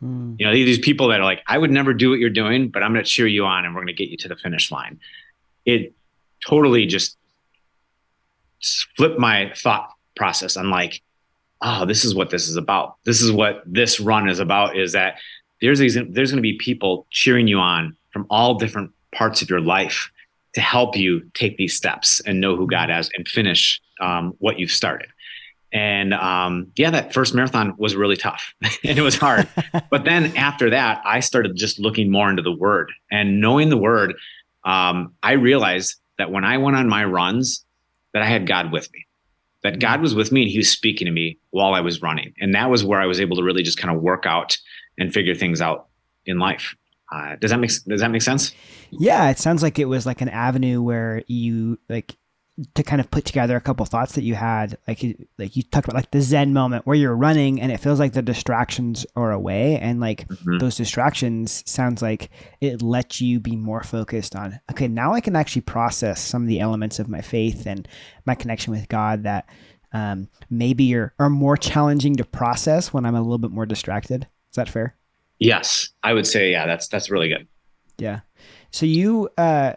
Hmm. 0.00 0.34
You 0.38 0.46
know, 0.46 0.52
these 0.52 0.80
people 0.80 1.08
that 1.08 1.20
are 1.20 1.24
like, 1.24 1.42
I 1.46 1.56
would 1.56 1.70
never 1.70 1.94
do 1.94 2.10
what 2.10 2.18
you're 2.18 2.30
doing, 2.30 2.68
but 2.68 2.82
I'm 2.82 2.92
going 2.92 3.04
to 3.04 3.10
cheer 3.10 3.26
you 3.26 3.46
on, 3.46 3.64
and 3.64 3.74
we're 3.74 3.82
going 3.82 3.94
to 3.94 4.02
get 4.02 4.10
you 4.10 4.16
to 4.18 4.28
the 4.28 4.36
finish 4.36 4.70
line. 4.70 4.98
It 5.64 5.94
totally 6.44 6.86
just 6.86 7.16
flipped 8.96 9.18
my 9.18 9.52
thought 9.56 9.90
process. 10.16 10.56
I'm 10.56 10.70
like, 10.70 11.02
oh, 11.60 11.86
this 11.86 12.04
is 12.04 12.14
what 12.14 12.30
this 12.30 12.48
is 12.48 12.56
about. 12.56 12.96
This 13.04 13.22
is 13.22 13.30
what 13.32 13.62
this 13.66 14.00
run 14.00 14.28
is 14.28 14.40
about. 14.40 14.76
Is 14.76 14.92
that 14.92 15.18
there's 15.60 15.78
these, 15.78 15.94
there's 15.94 16.30
going 16.30 16.38
to 16.38 16.42
be 16.42 16.58
people 16.58 17.06
cheering 17.10 17.48
you 17.48 17.58
on 17.58 17.96
from 18.12 18.26
all 18.30 18.54
different 18.54 18.90
parts 19.14 19.42
of 19.42 19.50
your 19.50 19.60
life 19.60 20.10
to 20.54 20.60
help 20.60 20.96
you 20.96 21.22
take 21.34 21.56
these 21.56 21.74
steps 21.74 22.20
and 22.20 22.40
know 22.40 22.56
who 22.56 22.66
God 22.66 22.90
is 22.90 23.10
and 23.14 23.26
finish 23.26 23.80
um, 24.00 24.34
what 24.38 24.58
you've 24.58 24.70
started. 24.70 25.08
And 25.72 26.14
um, 26.14 26.68
yeah, 26.76 26.90
that 26.92 27.12
first 27.12 27.34
marathon 27.34 27.74
was 27.76 27.96
really 27.96 28.16
tough 28.16 28.54
and 28.84 28.96
it 28.96 29.02
was 29.02 29.16
hard. 29.16 29.48
but 29.90 30.04
then 30.04 30.36
after 30.36 30.70
that, 30.70 31.02
I 31.04 31.20
started 31.20 31.56
just 31.56 31.80
looking 31.80 32.10
more 32.10 32.30
into 32.30 32.42
the 32.42 32.52
word 32.52 32.92
and 33.10 33.40
knowing 33.40 33.70
the 33.70 33.76
word. 33.76 34.14
Um, 34.64 35.14
I 35.22 35.32
realized 35.32 35.96
that 36.18 36.30
when 36.30 36.44
I 36.44 36.58
went 36.58 36.76
on 36.76 36.88
my 36.88 37.04
runs, 37.04 37.64
that 38.12 38.22
I 38.22 38.26
had 38.26 38.46
God 38.46 38.70
with 38.70 38.90
me, 38.92 39.06
that 39.64 39.80
God 39.80 40.00
was 40.00 40.14
with 40.14 40.30
me 40.30 40.42
and 40.42 40.50
He 40.50 40.58
was 40.58 40.68
speaking 40.68 41.06
to 41.06 41.10
me 41.10 41.38
while 41.50 41.74
I 41.74 41.80
was 41.80 42.00
running, 42.00 42.32
and 42.40 42.54
that 42.54 42.70
was 42.70 42.84
where 42.84 43.00
I 43.00 43.06
was 43.06 43.20
able 43.20 43.36
to 43.36 43.42
really 43.42 43.64
just 43.64 43.78
kind 43.78 43.94
of 43.94 44.00
work 44.00 44.24
out 44.24 44.56
and 44.98 45.12
figure 45.12 45.34
things 45.34 45.60
out 45.60 45.88
in 46.26 46.38
life. 46.38 46.76
Uh, 47.12 47.36
does 47.36 47.50
that 47.50 47.60
make 47.60 47.70
Does 47.86 48.00
that 48.00 48.10
make 48.10 48.22
sense? 48.22 48.52
Yeah, 48.90 49.30
it 49.30 49.38
sounds 49.38 49.62
like 49.62 49.78
it 49.78 49.84
was 49.84 50.06
like 50.06 50.20
an 50.20 50.28
avenue 50.28 50.80
where 50.82 51.22
you 51.26 51.78
like 51.88 52.16
to 52.74 52.84
kind 52.84 53.00
of 53.00 53.10
put 53.10 53.24
together 53.24 53.56
a 53.56 53.60
couple 53.60 53.84
thoughts 53.84 54.14
that 54.14 54.22
you 54.22 54.36
had 54.36 54.78
like 54.86 55.02
you, 55.02 55.26
like 55.38 55.56
you 55.56 55.62
talked 55.64 55.86
about 55.86 55.96
like 55.96 56.10
the 56.12 56.20
zen 56.20 56.52
moment 56.52 56.86
where 56.86 56.96
you're 56.96 57.16
running 57.16 57.60
and 57.60 57.72
it 57.72 57.78
feels 57.78 57.98
like 57.98 58.12
the 58.12 58.22
distractions 58.22 59.04
are 59.16 59.32
away 59.32 59.76
and 59.78 59.98
like 59.98 60.28
mm-hmm. 60.28 60.58
those 60.58 60.76
distractions 60.76 61.64
sounds 61.66 62.00
like 62.00 62.30
it 62.60 62.80
lets 62.80 63.20
you 63.20 63.40
be 63.40 63.56
more 63.56 63.82
focused 63.82 64.36
on 64.36 64.60
okay 64.70 64.86
now 64.86 65.12
i 65.12 65.20
can 65.20 65.34
actually 65.34 65.62
process 65.62 66.20
some 66.20 66.42
of 66.42 66.48
the 66.48 66.60
elements 66.60 67.00
of 67.00 67.08
my 67.08 67.20
faith 67.20 67.66
and 67.66 67.88
my 68.24 68.36
connection 68.36 68.72
with 68.72 68.88
god 68.88 69.24
that 69.24 69.48
um, 69.92 70.28
maybe 70.50 70.94
are, 70.94 71.12
are 71.18 71.30
more 71.30 71.56
challenging 71.56 72.14
to 72.14 72.24
process 72.24 72.92
when 72.92 73.04
i'm 73.04 73.16
a 73.16 73.22
little 73.22 73.38
bit 73.38 73.50
more 73.50 73.66
distracted 73.66 74.28
is 74.54 74.56
that 74.56 74.68
fair 74.68 74.94
yes 75.38 75.90
i 76.02 76.12
would 76.12 76.26
say 76.26 76.50
yeah 76.50 76.66
that's 76.66 76.88
that's 76.88 77.10
really 77.10 77.28
good 77.28 77.46
yeah 77.98 78.20
so 78.70 78.86
you 78.86 79.28
uh 79.36 79.74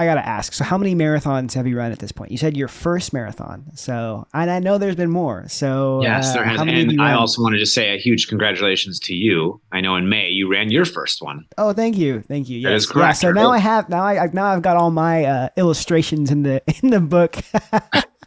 I 0.00 0.04
gotta 0.04 0.24
ask. 0.24 0.52
So, 0.52 0.62
how 0.62 0.78
many 0.78 0.94
marathons 0.94 1.54
have 1.54 1.66
you 1.66 1.76
run 1.76 1.90
at 1.90 1.98
this 1.98 2.12
point? 2.12 2.30
You 2.30 2.38
said 2.38 2.56
your 2.56 2.68
first 2.68 3.12
marathon. 3.12 3.64
So, 3.74 4.28
and 4.32 4.48
I 4.48 4.60
know 4.60 4.78
there's 4.78 4.94
been 4.94 5.10
more. 5.10 5.48
So, 5.48 6.02
yes, 6.02 6.34
there 6.34 6.44
uh, 6.44 6.50
has. 6.50 6.60
and 6.60 7.02
I 7.02 7.14
also 7.14 7.42
wanted 7.42 7.58
to 7.58 7.66
say 7.66 7.92
a 7.92 7.98
huge 7.98 8.28
congratulations 8.28 9.00
to 9.00 9.14
you. 9.14 9.60
I 9.72 9.80
know 9.80 9.96
in 9.96 10.08
May 10.08 10.28
you 10.28 10.48
ran 10.48 10.70
your 10.70 10.84
first 10.84 11.20
one. 11.20 11.46
Oh, 11.58 11.72
thank 11.72 11.96
you, 11.96 12.20
thank 12.20 12.48
you. 12.48 12.60
Yes. 12.60 12.68
That 12.68 12.74
is 12.74 12.86
correct. 12.86 13.08
Yeah, 13.08 13.30
so 13.30 13.32
now 13.32 13.50
I 13.50 13.58
have 13.58 13.88
now 13.88 14.04
I 14.04 14.28
now 14.32 14.46
I've 14.46 14.62
got 14.62 14.76
all 14.76 14.92
my 14.92 15.24
uh, 15.24 15.48
illustrations 15.56 16.30
in 16.30 16.44
the 16.44 16.62
in 16.82 16.90
the 16.90 17.00
book. 17.00 17.34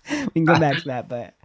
we 0.09 0.27
can 0.33 0.45
go 0.45 0.59
back 0.59 0.79
to 0.79 0.87
that, 0.89 1.07
but 1.07 1.35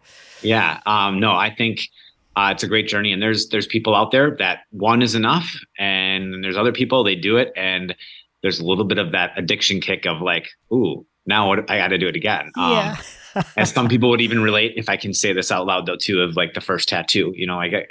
yeah, 0.43 0.81
um, 0.87 1.21
no, 1.21 1.31
I 1.31 1.55
think. 1.55 1.89
Uh, 2.37 2.51
it's 2.53 2.63
a 2.63 2.69
great 2.69 2.87
journey, 2.87 3.13
and 3.13 3.23
there's 3.23 3.49
there's 3.49 3.67
people 3.67 3.95
out 3.95 4.11
there 4.11 4.37
that 4.39 4.61
one 4.71 5.03
is 5.03 5.15
enough, 5.15 5.51
and 5.79 6.45
there's 6.45 6.57
other 6.57 6.73
people 6.73 7.03
they 7.03 7.15
do 7.15 7.37
it, 7.37 7.53
and 7.57 7.95
there's 8.43 8.61
a 8.61 8.65
little 8.65 8.85
bit 8.85 8.99
of 8.99 9.13
that 9.13 9.33
addiction 9.37 9.81
kick 9.81 10.07
of 10.07 10.21
like, 10.21 10.49
ooh, 10.73 11.07
now 11.27 11.49
what, 11.49 11.71
I 11.71 11.79
got 11.79 11.89
to 11.89 11.99
do 11.99 12.09
it 12.09 12.17
again. 12.17 12.51
Yeah. 12.57 12.97
Um, 13.35 13.45
and 13.57 13.69
some 13.69 13.89
people 13.89 14.09
would 14.11 14.21
even 14.21 14.41
relate, 14.41 14.75
if 14.77 14.89
I 14.89 14.97
can 14.97 15.13
say 15.13 15.33
this 15.33 15.51
out 15.51 15.67
loud 15.67 15.87
though, 15.87 15.97
too, 16.01 16.21
of 16.21 16.37
like 16.37 16.55
the 16.55 16.61
first 16.61 16.89
tattoo. 16.89 17.33
You 17.35 17.47
know, 17.47 17.59
I 17.59 17.69
got, 17.71 17.83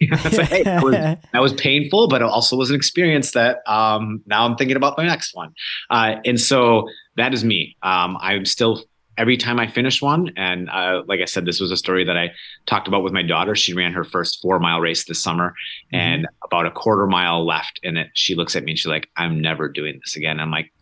like, 0.00 0.48
hey, 0.48 0.62
that 0.62 0.84
was, 0.84 0.92
that 1.32 1.40
was, 1.40 1.52
painful, 1.54 2.08
but 2.08 2.22
it 2.22 2.28
also 2.28 2.56
was 2.56 2.70
an 2.70 2.76
experience 2.76 3.32
that 3.32 3.58
um, 3.66 4.22
now 4.26 4.44
I'm 4.44 4.56
thinking 4.56 4.76
about 4.76 4.96
my 4.96 5.06
next 5.06 5.34
one. 5.34 5.54
Uh, 5.90 6.16
and 6.24 6.38
so 6.38 6.88
that 7.16 7.34
is 7.34 7.44
me. 7.44 7.76
Um, 7.82 8.16
I'm 8.20 8.44
still 8.44 8.84
every 9.18 9.36
time 9.36 9.58
I 9.58 9.66
finish 9.66 10.00
one, 10.00 10.32
and 10.36 10.70
uh, 10.70 11.02
like 11.06 11.20
I 11.20 11.26
said, 11.26 11.44
this 11.44 11.60
was 11.60 11.70
a 11.70 11.76
story 11.76 12.04
that 12.04 12.16
I 12.16 12.32
talked 12.66 12.88
about 12.88 13.02
with 13.02 13.12
my 13.12 13.22
daughter. 13.22 13.54
She 13.54 13.74
ran 13.74 13.92
her 13.92 14.04
first 14.04 14.40
four 14.40 14.58
mile 14.58 14.80
race 14.80 15.04
this 15.04 15.22
summer, 15.22 15.50
mm-hmm. 15.50 15.96
and 15.96 16.28
about 16.44 16.66
a 16.66 16.70
quarter 16.70 17.06
mile 17.06 17.46
left 17.46 17.80
in 17.82 17.96
it. 17.96 18.08
She 18.14 18.34
looks 18.34 18.56
at 18.56 18.64
me 18.64 18.72
and 18.72 18.78
she's 18.78 18.86
like, 18.86 19.08
"I'm 19.16 19.40
never 19.40 19.68
doing 19.68 20.00
this 20.02 20.16
again." 20.16 20.40
I'm 20.40 20.50
like. 20.50 20.72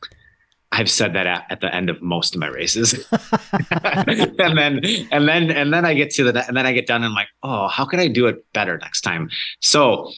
I've 0.72 0.88
said 0.88 1.14
that 1.14 1.26
at, 1.26 1.46
at 1.50 1.60
the 1.60 1.75
end 1.75 1.90
of 1.90 2.00
most 2.00 2.37
of 2.37 2.40
my 2.40 2.46
races, 2.46 2.94
and 3.82 4.56
then 4.56 4.80
and 5.10 5.28
then 5.28 5.50
and 5.50 5.75
then 5.75 5.84
I 5.84 5.94
get 5.94 6.10
to 6.10 6.30
the 6.30 6.46
and 6.46 6.56
then 6.56 6.64
I 6.64 6.72
get 6.72 6.87
done 6.87 7.02
and 7.02 7.06
I'm 7.06 7.12
like, 7.12 7.26
oh, 7.42 7.66
how 7.66 7.84
can 7.84 7.99
I 7.99 8.06
do 8.06 8.28
it 8.28 8.44
better 8.52 8.78
next 8.78 9.00
time? 9.00 9.30
So 9.58 10.12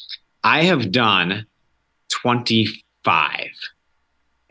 I 0.44 0.64
have 0.64 0.92
done 0.92 1.46
25 2.20 3.48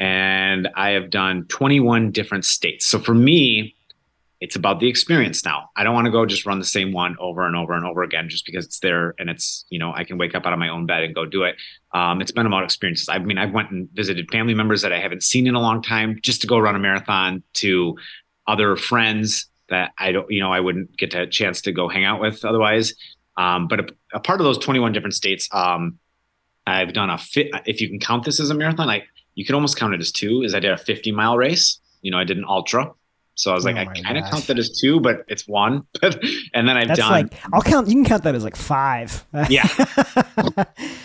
and 0.02 0.68
I 0.76 0.90
have 0.90 1.12
done 1.12 1.46
21 1.46 2.10
different 2.10 2.44
states. 2.44 2.88
So 2.88 2.98
for 2.98 3.14
me, 3.14 3.76
it's 4.40 4.56
about 4.56 4.80
the 4.80 4.88
experience 4.90 5.46
now. 5.46 5.70
I 5.78 5.84
don't 5.84 5.94
want 5.94 6.06
to 6.06 6.12
go 6.12 6.26
just 6.26 6.48
run 6.48 6.58
the 6.58 6.66
same 6.66 6.92
one 6.92 7.16
over 7.20 7.46
and 7.46 7.56
over 7.56 7.74
and 7.74 7.86
over 7.86 8.02
again 8.02 8.28
just 8.28 8.44
because 8.48 8.66
it's 8.66 8.80
there 8.80 9.14
and 9.20 9.30
it's, 9.30 9.64
you 9.70 9.78
know, 9.78 9.94
I 9.94 10.04
can 10.04 10.18
wake 10.18 10.34
up 10.34 10.48
out 10.48 10.54
of 10.54 10.58
my 10.58 10.70
own 10.70 10.88
bed 10.88 11.04
and 11.04 11.14
go 11.14 11.28
do 11.28 11.44
it. 11.44 11.56
Um, 11.94 12.20
it's 12.20 12.32
been 12.32 12.48
about 12.48 12.64
experiences. 12.64 13.10
I 13.10 13.20
mean, 13.20 13.38
I've 13.38 13.54
went 13.54 13.70
and 13.70 13.88
visited 13.92 14.32
family 14.32 14.56
members 14.56 14.82
that 14.82 14.92
I 14.92 15.00
haven't 15.00 15.22
seen 15.22 15.46
in 15.46 15.54
a 15.54 15.62
long 15.62 15.84
time 15.84 16.18
just 16.24 16.42
to 16.42 16.48
go 16.48 16.58
run 16.58 16.76
a 16.76 16.80
marathon 16.80 17.44
to 17.56 17.96
other 18.48 18.76
friends 18.76 19.46
that 19.70 19.92
I 20.00 20.14
don't, 20.14 20.32
you 20.32 20.40
know, 20.40 20.52
I 20.52 20.62
wouldn't 20.62 20.98
get 20.98 21.14
a 21.14 21.28
chance 21.28 21.62
to 21.62 21.72
go 21.72 21.88
hang 21.88 22.06
out 22.06 22.20
with 22.20 22.44
otherwise. 22.44 22.96
Um, 23.38 23.68
but 23.68 23.80
a, 23.80 23.88
a, 24.16 24.20
part 24.20 24.42
of 24.42 24.46
those 24.46 24.58
21 24.58 24.94
different 24.94 25.14
states, 25.14 25.48
um, 25.52 26.00
I've 26.66 26.94
done 26.94 27.12
a 27.12 27.20
fit. 27.20 27.52
If 27.68 27.82
you 27.82 27.88
can 27.88 28.00
count 28.00 28.26
this 28.26 28.40
as 28.40 28.50
a 28.50 28.56
marathon, 28.56 28.90
I 28.90 29.04
you 29.36 29.46
can 29.46 29.56
almost 29.56 29.78
count 29.78 29.94
it 29.94 30.02
as 30.02 30.12
two. 30.12 30.42
Is 30.44 30.54
I 30.54 30.60
did 30.60 30.72
a 30.72 30.78
50 30.78 31.12
mile 31.12 31.38
race. 31.38 31.80
You 32.02 32.12
know, 32.12 32.18
I 32.18 32.24
did 32.24 32.38
an 32.38 32.46
ultra. 32.48 32.92
So 33.36 33.50
I 33.50 33.56
was 33.56 33.66
like, 33.66 33.76
oh 33.76 33.80
I 33.80 34.02
kind 34.02 34.18
of 34.18 34.30
count 34.30 34.46
that 34.48 34.60
as 34.60 34.70
two, 34.70 35.00
but 35.00 35.24
it's 35.28 35.48
one. 35.48 35.84
and 36.04 36.68
then 36.68 36.78
I've 36.78 36.90
That's 36.90 37.00
done. 37.00 37.12
Like, 37.12 37.34
I'll 37.54 37.62
count. 37.62 37.88
You 37.88 37.94
can 37.94 38.06
count 38.06 38.24
that 38.24 38.36
as 38.36 38.44
like 38.44 38.56
five. 38.56 39.26
yeah. 39.50 39.68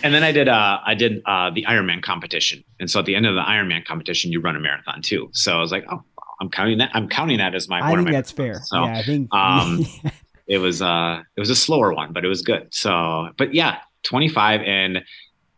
and 0.03 0.13
then 0.13 0.23
I 0.23 0.33
did. 0.33 0.49
Uh, 0.49 0.79
I 0.85 0.95
did 0.95 1.23
uh, 1.25 1.51
the 1.51 1.65
Ironman 1.65 2.03
competition, 2.03 2.65
and 2.81 2.91
so 2.91 3.01
at 3.01 3.07
the 3.07 3.15
end 3.15 3.27
of 3.27 3.37
the 3.37 3.43
Ironman 3.43 3.85
competition, 3.85 4.33
you 4.33 4.41
run 4.41 4.57
a 4.57 4.61
marathon 4.61 5.03
too. 5.03 5.31
So 5.33 5.57
I 5.57 5.61
was 5.61 5.73
like, 5.73 5.87
oh, 5.91 6.03
I'm 6.41 6.51
counting 6.51 6.79
that. 6.79 6.91
I'm 6.95 7.09
counting 7.09 7.39
that 7.39 7.55
as 7.55 7.69
my. 7.69 7.81
I 7.81 7.95
think 7.95 8.11
that's 8.11 8.33
fair. 8.33 8.61
So, 8.65 8.85
yeah, 8.85 8.99
I 8.99 9.03
think. 9.03 9.29
Um, 9.35 9.87
it 10.47 10.59
was 10.59 10.83
uh, 10.83 11.23
it 11.37 11.41
was 11.41 11.51
a 11.51 11.57
slower 11.57 11.93
one, 11.95 12.13
but 12.13 12.25
it 12.25 12.29
was 12.29 12.43
good. 12.43 12.69
So, 12.73 13.31
but 13.37 13.55
yeah, 13.55 13.79
25, 14.05 14.61
and 14.63 15.03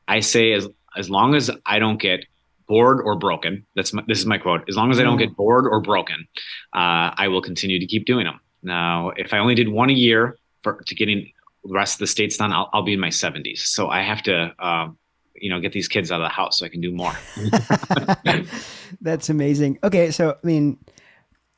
I 0.06 0.20
say 0.20 0.52
as 0.52 0.68
as 0.96 1.10
long 1.10 1.34
as 1.34 1.50
I 1.66 1.78
don't 1.78 2.00
get 2.00 2.24
bored 2.68 3.00
or 3.02 3.16
broken. 3.16 3.66
That's 3.74 3.92
my, 3.92 4.02
this 4.06 4.18
is 4.18 4.26
my 4.26 4.38
quote. 4.38 4.64
As 4.68 4.76
long 4.76 4.90
as 4.90 5.00
I 5.00 5.02
don't 5.02 5.16
mm. 5.16 5.20
get 5.20 5.36
bored 5.36 5.66
or 5.66 5.80
broken, 5.80 6.28
uh, 6.74 7.10
I 7.16 7.28
will 7.28 7.42
continue 7.42 7.80
to 7.80 7.86
keep 7.86 8.06
doing 8.06 8.24
them. 8.24 8.40
Now, 8.62 9.10
if 9.16 9.32
I 9.32 9.38
only 9.38 9.54
did 9.54 9.68
one 9.68 9.90
a 9.90 9.94
year 9.94 10.36
for 10.62 10.82
to 10.86 10.94
getting 10.94 11.32
the 11.64 11.74
rest 11.74 11.94
of 11.94 12.00
the 12.00 12.06
states 12.06 12.36
done, 12.36 12.52
I'll, 12.52 12.70
I'll 12.72 12.82
be 12.82 12.92
in 12.92 13.00
my 13.00 13.08
70s. 13.08 13.58
So 13.58 13.88
I 13.88 14.02
have 14.02 14.22
to, 14.22 14.52
uh, 14.58 14.88
you 15.34 15.50
know, 15.50 15.60
get 15.60 15.72
these 15.72 15.88
kids 15.88 16.12
out 16.12 16.20
of 16.20 16.24
the 16.24 16.30
house 16.30 16.58
so 16.58 16.66
I 16.66 16.68
can 16.68 16.80
do 16.80 16.92
more. 16.92 17.12
That's 19.00 19.28
amazing. 19.28 19.78
Okay, 19.82 20.10
so 20.10 20.30
I 20.30 20.46
mean, 20.46 20.78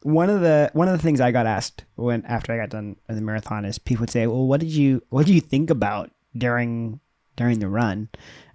one 0.02 0.30
of 0.30 0.40
the 0.40 0.70
one 0.72 0.88
of 0.88 0.96
the 0.96 1.02
things 1.02 1.20
I 1.20 1.30
got 1.30 1.46
asked 1.46 1.84
when 1.96 2.24
after 2.24 2.52
I 2.52 2.56
got 2.56 2.70
done 2.70 2.96
the 3.08 3.20
marathon 3.20 3.64
is 3.64 3.78
people 3.78 4.02
would 4.02 4.10
say, 4.10 4.26
"Well, 4.26 4.46
what 4.46 4.60
did 4.60 4.70
you 4.70 5.02
what 5.10 5.26
did 5.26 5.34
you 5.34 5.40
think 5.40 5.70
about 5.70 6.10
during 6.36 7.00
during 7.40 7.58
the 7.58 7.68
run?" 7.68 8.08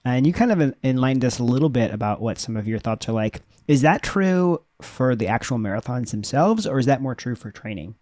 And 0.05 0.27
you 0.27 0.33
kind 0.33 0.51
of 0.51 0.75
enlightened 0.83 1.25
us 1.25 1.39
a 1.39 1.43
little 1.43 1.69
bit 1.69 1.91
about 1.91 2.21
what 2.21 2.37
some 2.37 2.55
of 2.55 2.67
your 2.67 2.79
thoughts 2.79 3.09
are 3.09 3.13
like. 3.13 3.41
Is 3.67 3.81
that 3.81 4.03
true 4.03 4.61
for 4.81 5.15
the 5.15 5.27
actual 5.27 5.57
marathons 5.57 6.11
themselves, 6.11 6.67
or 6.67 6.77
is 6.77 6.85
that 6.85 7.01
more 7.01 7.15
true 7.15 7.35
for 7.35 7.49
training? 7.49 7.95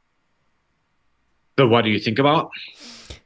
So, 1.58 1.68
what 1.68 1.84
do 1.84 1.92
you 1.92 2.00
think 2.00 2.20
about? 2.20 2.50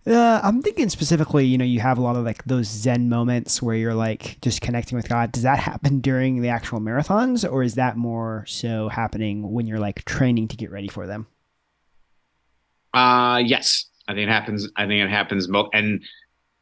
Uh, 0.05 0.39
I'm 0.43 0.61
thinking 0.61 0.89
specifically, 0.89 1.45
you 1.45 1.57
know, 1.57 1.65
you 1.65 1.79
have 1.79 1.97
a 1.97 2.01
lot 2.01 2.15
of 2.15 2.23
like 2.23 2.43
those 2.45 2.67
Zen 2.67 3.09
moments 3.09 3.61
where 3.61 3.75
you're 3.75 3.93
like 3.93 4.39
just 4.41 4.61
connecting 4.61 4.95
with 4.95 5.09
God. 5.09 5.31
Does 5.31 5.43
that 5.43 5.59
happen 5.59 5.99
during 6.01 6.41
the 6.41 6.49
actual 6.49 6.79
marathons, 6.79 7.49
or 7.49 7.63
is 7.63 7.75
that 7.75 7.97
more 7.97 8.45
so 8.47 8.89
happening 8.89 9.51
when 9.51 9.65
you're 9.65 9.79
like 9.79 10.05
training 10.05 10.49
to 10.49 10.55
get 10.55 10.71
ready 10.71 10.87
for 10.87 11.07
them? 11.07 11.27
Uh 12.93 13.41
yes, 13.43 13.85
I 14.07 14.13
think 14.13 14.29
it 14.29 14.31
happens. 14.31 14.69
I 14.75 14.85
think 14.87 15.03
it 15.03 15.09
happens 15.09 15.47
both. 15.47 15.69
And 15.73 16.03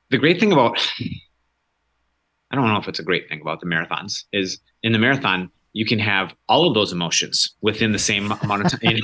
the 0.10 0.18
great 0.18 0.40
thing 0.40 0.52
about 0.52 0.78
I 2.52 2.56
don't 2.56 2.68
know 2.68 2.78
if 2.78 2.88
it's 2.88 3.00
a 3.00 3.04
great 3.04 3.28
thing 3.28 3.42
about 3.42 3.60
the 3.60 3.66
marathons 3.66 4.24
is 4.32 4.60
in 4.84 4.92
the 4.94 5.00
marathon 5.00 5.50
you 5.74 5.86
can 5.86 6.00
have 6.00 6.34
all 6.48 6.68
of 6.68 6.74
those 6.74 6.94
emotions 6.94 7.54
within 7.62 7.92
the 7.92 8.00
same 8.00 8.32
amount 8.32 8.66
of 8.66 8.72
time. 8.80 8.98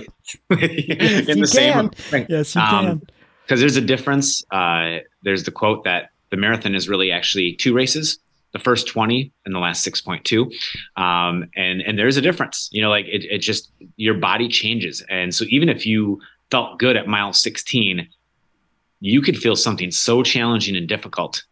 in 0.50 1.42
the 1.42 1.46
same 1.46 1.90
thing. 1.90 2.26
Yes, 2.30 2.56
you 2.56 2.62
um, 2.62 2.86
can. 2.86 3.02
Because 3.44 3.60
there's 3.60 3.76
a 3.76 3.82
difference. 3.82 4.42
Uh, 4.52 5.00
there's 5.22 5.44
the 5.44 5.52
quote 5.52 5.84
that 5.84 6.12
the 6.30 6.38
marathon 6.38 6.74
is 6.74 6.88
really 6.88 7.12
actually 7.12 7.58
two 7.58 7.74
races 7.74 8.20
the 8.54 8.60
first 8.60 8.88
20 8.88 9.32
and 9.46 9.56
the 9.56 9.60
last 9.60 9.86
6.2 9.86 10.52
um, 11.02 11.50
and 11.56 11.82
and 11.82 11.98
there's 11.98 12.18
a 12.18 12.22
difference 12.22 12.70
you 12.72 12.82
know 12.82 12.90
like 12.90 13.06
it, 13.06 13.24
it 13.30 13.40
just 13.40 13.72
your 13.96 14.16
body 14.16 14.48
changes 14.48 15.04
and 15.10 15.34
so 15.34 15.46
even 15.50 15.70
if 15.70 15.86
you 15.86 16.20
felt 16.50 16.80
good 16.80 16.98
at 16.98 17.08
mile 17.08 17.34
16 17.34 18.08
you 19.02 19.22
could 19.22 19.38
feel 19.38 19.56
something 19.56 19.92
so 19.92 20.24
challenging 20.24 20.78
and 20.78 20.88
difficult 20.88 21.44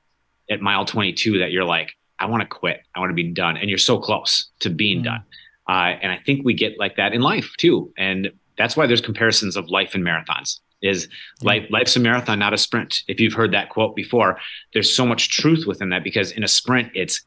at 0.50 0.62
mile 0.62 0.86
22 0.86 1.40
that 1.40 1.52
you're 1.52 1.66
like, 1.66 1.98
I 2.20 2.26
want 2.26 2.42
to 2.42 2.48
quit. 2.48 2.82
I 2.96 3.00
want 3.00 3.10
to 3.10 3.16
be 3.16 3.24
done. 3.24 3.58
And 3.58 3.70
you're 3.70 3.78
so 3.78 3.98
close 4.00 4.50
to 4.60 4.70
being 4.70 5.02
mm. 5.02 5.06
done. 5.06 5.24
Uh, 5.68 5.98
and 6.02 6.12
I 6.12 6.20
think 6.26 6.46
we 6.46 6.54
get 6.54 6.80
like 6.80 6.96
that 6.96 7.14
in 7.14 7.22
life 7.22 7.54
too. 7.58 7.92
And 7.98 8.32
that's 8.58 8.78
why 8.78 8.88
there's 8.88 9.02
comparisons 9.02 9.56
of 9.56 9.70
life 9.70 9.94
and 9.94 10.04
marathons 10.04 10.60
is 10.82 11.08
life, 11.42 11.66
life's 11.70 11.96
a 11.96 12.00
marathon, 12.00 12.40
not 12.40 12.54
a 12.54 12.58
sprint. 12.58 13.04
If 13.08 13.20
you've 13.20 13.34
heard 13.34 13.52
that 13.54 13.70
quote 13.70 13.96
before, 13.96 14.40
there's 14.74 14.94
so 14.94 15.06
much 15.06 15.30
truth 15.30 15.66
within 15.66 15.90
that 15.90 16.04
because 16.04 16.32
in 16.32 16.44
a 16.44 16.48
sprint, 16.48 16.92
it's 16.94 17.22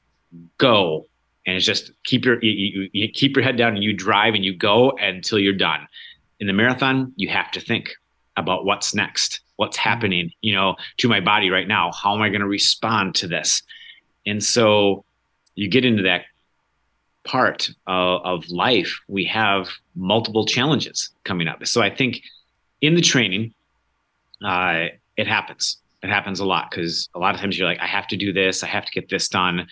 go 0.59 1.07
and 1.47 1.57
it's 1.57 1.67
just 1.67 1.93
keep 2.05 2.25
your, 2.25 2.43
you, 2.43 2.89
you 2.93 3.09
keep 3.09 3.37
your 3.37 3.45
head 3.45 3.57
down 3.57 3.75
and 3.75 3.83
you 3.83 3.93
drive 3.93 4.35
and 4.35 4.45
you 4.45 4.57
go 4.57 4.93
until 4.93 5.39
you're 5.39 5.53
done. 5.53 5.87
In 6.41 6.47
the 6.47 6.53
marathon, 6.53 7.13
you 7.17 7.29
have 7.29 7.51
to 7.53 7.61
think 7.61 7.95
about 8.37 8.65
what's 8.65 8.95
next, 8.95 9.41
what's 9.57 9.77
mm-hmm. 9.77 9.89
happening, 9.89 10.33
you 10.41 10.55
know, 10.55 10.77
to 10.99 11.09
my 11.09 11.21
body 11.21 11.51
right 11.51 11.69
now. 11.69 11.91
How 11.93 12.15
am 12.15 12.23
I 12.23 12.29
going 12.29 12.41
to 12.41 12.49
respond 12.49 13.15
to 13.17 13.29
this? 13.29 13.63
And 14.27 14.43
so 14.43 15.05
you 15.55 15.69
get 15.69 15.85
into 15.85 16.05
that 16.05 16.23
part 17.25 17.71
of, 17.87 18.21
of 18.25 18.49
life. 18.51 19.01
We 19.09 19.25
have 19.27 19.69
multiple 19.95 20.47
challenges 20.47 21.11
coming 21.25 21.49
up. 21.49 21.67
So 21.67 21.81
I 21.81 21.95
think 21.95 22.23
in 22.81 22.95
the 22.95 23.01
training, 23.01 23.55
uh, 24.45 24.87
it 25.17 25.27
happens. 25.27 25.79
It 26.03 26.11
happens 26.11 26.41
a 26.41 26.45
lot 26.45 26.71
because 26.71 27.09
a 27.15 27.19
lot 27.19 27.35
of 27.35 27.41
times 27.41 27.57
you're 27.57 27.69
like, 27.69 27.79
I 27.79 27.87
have 27.87 28.09
to 28.09 28.17
do 28.17 28.33
this, 28.33 28.65
I 28.65 28.67
have 28.67 28.85
to 28.85 28.93
get 28.93 29.09
this 29.09 29.29
done. 29.29 29.69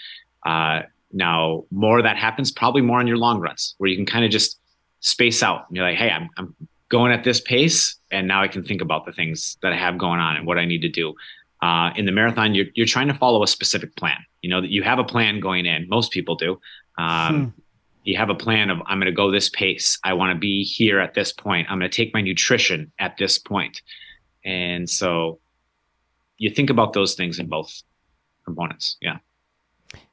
Uh, 0.47 0.83
now, 1.13 1.65
more 1.73 1.99
of 1.99 2.05
that 2.05 2.17
happens 2.17 2.53
probably 2.53 2.83
more 2.83 3.01
on 3.01 3.09
your 3.09 3.17
long 3.17 3.41
runs 3.41 3.75
where 3.79 3.91
you 3.91 3.97
can 3.97 4.07
kind 4.07 4.25
of 4.25 4.31
just 4.31 4.61
space 5.01 5.43
out. 5.43 5.67
And 5.69 5.77
you're 5.77 5.85
like, 5.85 5.99
hey, 5.99 6.11
I'm, 6.11 6.29
I'm 6.37 6.55
going 6.91 7.13
at 7.13 7.25
this 7.25 7.41
pace, 7.41 7.97
and 8.11 8.29
now 8.29 8.43
I 8.43 8.49
can 8.49 8.63
think 8.63 8.83
about 8.83 9.07
the 9.07 9.13
things 9.13 9.57
that 9.63 9.73
I 9.73 9.77
have 9.77 9.97
going 9.97 10.21
on 10.21 10.37
and 10.37 10.47
what 10.47 10.59
I 10.59 10.67
need 10.67 10.83
to 10.83 10.89
do. 10.91 11.15
Uh, 11.63 11.91
in 11.97 12.05
the 12.05 12.13
marathon, 12.13 12.55
you're, 12.55 12.67
you're 12.75 12.87
trying 12.87 13.09
to 13.09 13.15
follow 13.15 13.43
a 13.43 13.47
specific 13.47 13.97
plan. 13.97 14.19
You 14.43 14.51
know 14.51 14.61
that 14.61 14.71
you 14.71 14.83
have 14.83 14.99
a 14.99 15.05
plan 15.05 15.41
going 15.41 15.67
in. 15.67 15.89
Most 15.89 16.13
people 16.13 16.35
do. 16.35 16.61
Um, 16.99 17.45
hmm. 17.45 17.61
You 18.05 18.17
have 18.17 18.31
a 18.31 18.35
plan 18.35 18.71
of 18.71 18.81
I'm 18.87 18.99
going 18.99 19.07
to 19.07 19.13
go 19.13 19.31
this 19.31 19.51
pace. 19.51 19.99
I 20.05 20.15
want 20.15 20.35
to 20.35 20.39
be 20.39 20.65
here 20.65 21.01
at 21.01 21.15
this 21.15 21.33
point. 21.33 21.71
I'm 21.71 21.79
going 21.79 21.91
to 21.91 21.95
take 21.95 22.15
my 22.15 22.23
nutrition 22.23 22.93
at 22.99 23.17
this 23.19 23.39
point. 23.39 23.83
And 24.45 24.89
so 24.89 25.39
you 26.39 26.51
think 26.51 26.71
about 26.71 26.95
those 26.95 27.15
things 27.15 27.39
in 27.39 27.47
both 27.47 27.83
components. 28.47 28.97
Yeah. 29.03 29.19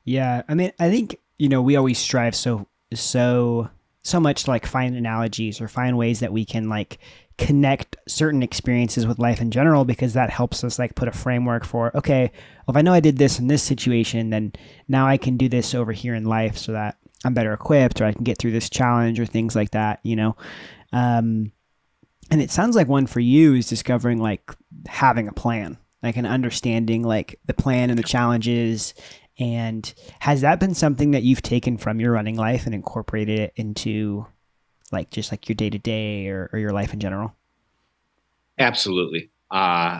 Yeah. 0.03 0.41
I 0.49 0.53
mean, 0.53 0.73
I 0.79 0.89
think, 0.89 1.17
you 1.39 1.47
know, 1.47 1.61
we 1.61 1.77
always 1.77 1.97
strive 1.97 2.35
so, 2.35 2.67
so, 2.93 3.69
so 4.07 4.19
much 4.19 4.47
like 4.47 4.65
find 4.65 4.95
analogies 4.95 5.59
or 5.59 5.67
find 5.67 5.97
ways 5.97 6.21
that 6.21 6.31
we 6.31 6.45
can 6.45 6.69
like 6.69 6.97
connect 7.37 7.97
certain 8.07 8.41
experiences 8.41 9.05
with 9.05 9.19
life 9.19 9.41
in 9.41 9.51
general 9.51 9.85
because 9.85 10.13
that 10.13 10.29
helps 10.29 10.63
us 10.63 10.79
like 10.79 10.95
put 10.95 11.07
a 11.07 11.11
framework 11.11 11.65
for 11.65 11.95
okay 11.95 12.31
well, 12.65 12.73
if 12.73 12.77
i 12.77 12.81
know 12.81 12.93
i 12.93 12.99
did 12.99 13.17
this 13.17 13.37
in 13.37 13.47
this 13.47 13.61
situation 13.61 14.29
then 14.29 14.51
now 14.87 15.05
i 15.05 15.17
can 15.17 15.37
do 15.37 15.49
this 15.49 15.75
over 15.75 15.91
here 15.91 16.15
in 16.15 16.23
life 16.23 16.57
so 16.57 16.71
that 16.71 16.97
i'm 17.25 17.33
better 17.33 17.53
equipped 17.53 18.01
or 18.01 18.05
i 18.05 18.13
can 18.13 18.23
get 18.23 18.37
through 18.37 18.51
this 18.51 18.69
challenge 18.69 19.19
or 19.19 19.25
things 19.25 19.55
like 19.55 19.71
that 19.71 19.99
you 20.03 20.15
know? 20.15 20.35
Um, 20.93 21.51
and 22.31 22.41
it 22.41 22.49
sounds 22.49 22.75
like 22.75 22.87
one 22.87 23.07
for 23.07 23.19
you 23.19 23.55
is 23.55 23.67
discovering 23.67 24.19
like 24.19 24.55
having 24.87 25.27
a 25.27 25.33
plan 25.33 25.77
like 26.01 26.15
an 26.15 26.25
understanding 26.25 27.03
like 27.03 27.39
the 27.45 27.53
plan 27.53 27.89
and 27.89 27.99
the 27.99 28.03
challenges 28.03 28.93
and 29.39 29.93
has 30.19 30.41
that 30.41 30.59
been 30.59 30.73
something 30.73 31.11
that 31.11 31.23
you've 31.23 31.41
taken 31.41 31.77
from 31.77 31.99
your 31.99 32.11
running 32.11 32.35
life 32.35 32.65
and 32.65 32.73
incorporated 32.73 33.39
it 33.39 33.53
into 33.55 34.25
like 34.91 35.09
just 35.09 35.31
like 35.31 35.47
your 35.47 35.55
day 35.55 35.69
to 35.69 35.79
day 35.79 36.27
or 36.27 36.49
your 36.53 36.71
life 36.71 36.93
in 36.93 36.99
general 36.99 37.35
absolutely 38.59 39.29
uh 39.51 39.99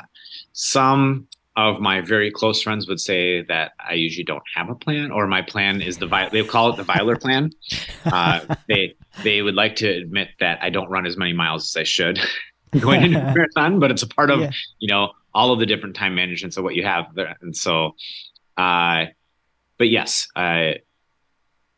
some 0.53 1.27
of 1.58 1.82
my 1.82 2.01
very 2.01 2.29
close 2.29 2.62
friends 2.62 2.88
would 2.88 3.00
say 3.00 3.41
that 3.41 3.72
I 3.79 3.94
usually 3.94 4.24
don't 4.24 4.44
have 4.56 4.70
a 4.70 4.75
plan, 4.75 5.10
or 5.10 5.25
my 5.25 5.41
plan 5.41 5.82
is 5.82 5.98
the 5.98 6.06
they 6.32 6.44
call 6.44 6.72
it 6.72 6.77
the 6.77 6.84
Vilar 6.84 7.20
plan. 7.20 7.51
Uh, 8.06 8.56
they 8.70 8.96
they 9.24 9.41
would 9.41 9.56
like 9.56 9.75
to 9.75 9.86
admit 9.86 10.29
that 10.39 10.60
I 10.62 10.70
don't 10.70 10.89
run 10.89 11.06
as 11.06 11.17
many 11.17 11.34
miles 11.34 11.63
as 11.75 11.82
I 11.82 11.84
should 11.84 12.17
going 12.79 13.03
into 13.03 13.20
a 13.20 13.34
marathon, 13.34 13.82
but 13.82 13.91
it's 13.91 14.01
a 14.01 14.08
part 14.08 14.32
of 14.32 14.39
yeah. 14.39 14.51
you 14.79 14.88
know 14.88 15.12
all 15.34 15.51
of 15.51 15.60
the 15.60 15.65
different 15.65 15.98
time 15.98 16.15
managements 16.15 16.56
of 16.56 16.63
what 16.63 16.74
you 16.75 16.86
have 16.86 17.13
there, 17.15 17.36
and 17.41 17.53
so, 17.53 17.96
uh, 18.56 19.08
but 19.77 19.89
yes, 19.89 20.27
uh, 20.36 20.74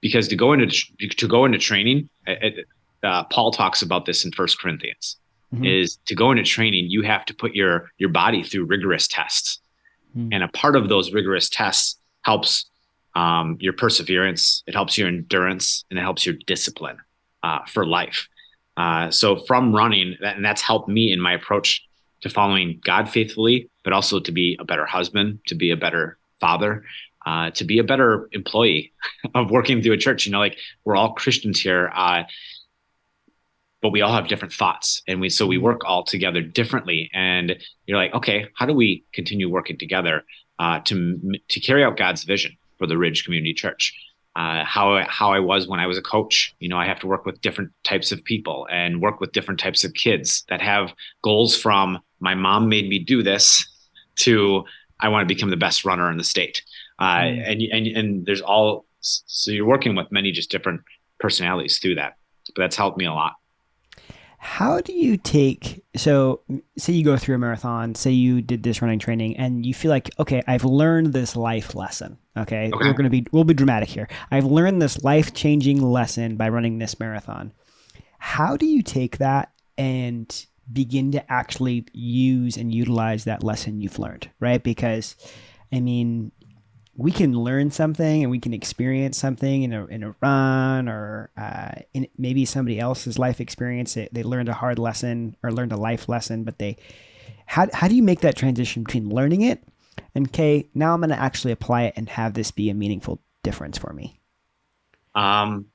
because 0.02 0.28
to 0.30 0.36
go 0.36 0.54
into 0.54 0.68
to 1.10 1.28
go 1.28 1.46
into 1.46 1.58
training, 1.58 2.10
uh, 3.04 3.24
Paul 3.26 3.52
talks 3.52 3.82
about 3.82 4.06
this 4.06 4.26
in 4.26 4.32
First 4.32 4.60
Corinthians. 4.60 5.18
Mm-hmm. 5.54 5.66
Is 5.66 5.98
to 6.06 6.14
go 6.14 6.30
into 6.30 6.44
training, 6.44 6.86
you 6.90 7.02
have 7.02 7.26
to 7.26 7.34
put 7.34 7.56
your 7.56 7.90
your 7.98 8.10
body 8.10 8.44
through 8.44 8.66
rigorous 8.66 9.08
tests 9.08 9.60
Mm. 10.16 10.30
And 10.34 10.44
a 10.44 10.48
part 10.48 10.76
of 10.76 10.90
those 10.90 11.14
rigorous 11.14 11.50
tests 11.50 12.00
helps 12.22 12.66
um, 13.16 13.58
your 13.60 13.74
perseverance, 13.74 14.64
it 14.68 14.74
helps 14.74 14.98
your 14.98 15.08
endurance, 15.08 15.84
and 15.90 16.00
it 16.00 16.02
helps 16.02 16.26
your 16.26 16.36
discipline 16.48 16.98
uh, 17.44 17.60
for 17.68 17.86
life. 17.86 18.28
Uh, 18.78 19.12
so 19.12 19.36
from 19.36 19.76
running, 19.76 20.16
and 20.22 20.44
that's 20.44 20.62
helped 20.62 20.88
me 20.88 21.12
in 21.12 21.20
my 21.20 21.34
approach 21.34 21.86
to 22.22 22.30
following 22.30 22.80
God 22.84 23.10
faithfully, 23.10 23.70
but 23.84 23.94
also 23.94 24.20
to 24.20 24.32
be 24.32 24.58
a 24.60 24.66
better 24.66 24.86
husband, 24.86 25.40
to 25.48 25.56
be 25.56 25.72
a 25.72 25.78
better 25.78 26.18
father, 26.40 26.84
uh, 27.26 27.52
to 27.52 27.64
be 27.64 27.80
a 27.80 27.84
better 27.84 28.30
employee 28.32 28.94
of 29.36 29.52
working 29.52 29.82
through 29.82 29.94
a 29.94 29.98
church. 29.98 30.26
You 30.26 30.32
know, 30.32 30.40
like 30.40 30.58
we're 30.86 30.96
all 30.96 31.14
Christians 31.14 31.60
here. 31.60 31.92
Uh, 31.94 32.24
but 33.82 33.92
we 33.92 34.02
all 34.02 34.14
have 34.14 34.28
different 34.28 34.54
thoughts 34.54 35.02
and 35.08 35.22
we 35.22 35.30
so 35.30 35.48
we 35.48 35.56
mm-hmm. 35.56 35.66
work 35.66 35.82
all 35.86 36.04
together 36.04 36.42
differently 36.42 37.10
and 37.14 37.56
you're 37.86 37.98
like 37.98 38.14
okay 38.14 38.46
how 38.54 38.66
do 38.66 38.74
we 38.74 39.06
continue 39.14 39.50
working 39.50 39.78
together 39.78 40.26
uh, 40.60 40.82
to 40.82 41.18
to 41.48 41.62
carry 41.62 41.82
out 41.82 41.96
god's 41.96 42.26
vision 42.26 42.58
for 42.78 42.88
the 42.88 42.98
ridge 42.98 43.24
community 43.24 43.54
church 43.54 43.94
uh, 44.36 44.64
how 44.64 45.04
how 45.10 45.34
I 45.34 45.40
was 45.40 45.68
when 45.68 45.80
I 45.80 45.88
was 45.88 45.98
a 45.98 46.02
coach. 46.02 46.56
You 46.60 46.70
know, 46.70 46.78
I 46.78 46.86
have 46.86 47.00
to 47.00 47.08
work 47.08 47.26
with 47.26 47.42
different 47.42 47.72
types 47.84 48.12
of 48.12 48.24
people 48.24 48.68
and 48.72 49.02
work 49.02 49.20
with 49.20 49.32
different 49.32 49.60
types 49.60 49.84
of 49.84 49.94
kids 49.94 50.46
that 50.50 50.62
have 50.62 50.94
goals 51.24 51.58
from 51.58 52.00
my 52.20 52.36
mom 52.36 52.70
made 52.70 52.88
me 52.88 53.00
do 53.00 53.24
this 53.24 53.68
to 54.18 54.64
I 55.02 55.10
want 55.10 55.28
to 55.28 55.34
become 55.34 55.50
the 55.50 55.58
best 55.58 55.84
runner 55.84 56.10
in 56.12 56.18
the 56.18 56.24
state. 56.24 56.64
Uh, 57.00 57.20
mm. 57.20 57.52
and 57.52 57.62
and 57.62 57.88
and 57.88 58.26
there's 58.26 58.42
all 58.42 58.86
so 59.02 59.52
you're 59.52 59.66
working 59.66 59.96
with 59.96 60.12
many 60.12 60.32
just 60.32 60.52
different 60.52 60.82
personalities 61.20 61.80
through 61.80 61.96
that. 61.96 62.18
But 62.56 62.64
that's 62.64 62.76
helped 62.76 62.98
me 62.98 63.06
a 63.06 63.14
lot. 63.14 63.34
How 64.42 64.80
do 64.80 64.94
you 64.94 65.18
take 65.18 65.84
so 65.96 66.42
say 66.78 66.94
you 66.94 67.04
go 67.04 67.18
through 67.18 67.36
a 67.36 67.38
marathon, 67.38 67.94
say 67.96 68.12
you 68.12 68.42
did 68.42 68.64
this 68.64 68.82
running 68.82 69.00
training 69.00 69.36
and 69.38 69.66
you 69.66 69.74
feel 69.74 69.92
like, 69.92 70.10
okay, 70.18 70.42
I've 70.48 70.64
learned 70.64 71.14
this 71.14 71.36
life 71.36 71.76
lesson. 71.76 72.18
Okay. 72.38 72.72
okay. 72.74 72.88
We're 72.88 72.94
gonna 72.94 73.10
be 73.10 73.26
we'll 73.32 73.44
be 73.44 73.54
dramatic 73.54 73.90
here. 73.90 74.08
I've 74.32 74.46
learned 74.46 74.82
this 74.82 75.04
life-changing 75.04 75.82
lesson 75.82 76.38
by 76.38 76.50
running 76.50 76.80
this 76.80 77.00
marathon. 77.00 77.52
How 78.18 78.58
do 78.58 78.66
you 78.66 78.82
take 78.82 79.18
that 79.18 79.52
and 79.78 80.46
begin 80.72 81.12
to 81.14 81.32
actually 81.32 81.86
use 81.94 82.56
and 82.58 82.74
utilize 82.74 83.24
that 83.26 83.44
lesson 83.44 83.82
you've 83.82 84.00
learned, 84.00 84.30
right? 84.40 84.64
Because 84.64 85.16
I 85.72 85.80
mean, 85.80 86.32
we 87.00 87.14
can 87.14 87.32
learn 87.34 87.72
something 87.72 88.24
and 88.24 88.30
we 88.30 88.40
can 88.40 88.54
experience 88.54 89.18
something 89.18 89.64
in 89.64 89.72
a, 89.72 89.86
in 89.86 90.04
a 90.04 90.14
run 90.22 90.90
or 90.90 91.30
uh, 91.38 91.72
in 91.94 92.06
maybe 92.18 92.44
somebody 92.44 92.78
else's 92.78 93.18
life 93.18 93.40
experience. 93.40 93.96
It, 93.96 94.14
they 94.14 94.22
learned 94.22 94.50
a 94.50 94.54
hard 94.54 94.78
lesson 94.78 95.38
or 95.42 95.54
learned 95.54 95.72
a 95.72 95.78
life 95.78 96.10
lesson, 96.10 96.44
but 96.44 96.60
they, 96.60 96.76
how, 97.46 97.68
how 97.72 97.88
do 97.88 97.96
you 97.96 98.04
make 98.04 98.20
that 98.20 98.36
transition 98.36 98.84
between 98.84 99.10
learning 99.10 99.44
it 99.44 99.64
and, 100.14 100.28
okay, 100.28 100.68
now 100.76 100.94
I'm 100.94 101.00
going 101.00 101.10
to 101.10 101.20
actually 101.20 101.54
apply 101.54 101.84
it 101.84 101.94
and 101.96 102.10
have 102.10 102.34
this 102.34 102.52
be 102.52 102.70
a 102.70 102.74
meaningful 102.74 103.22
difference 103.44 103.78
for 103.78 103.94
me? 103.94 104.20
Um, 105.16 105.68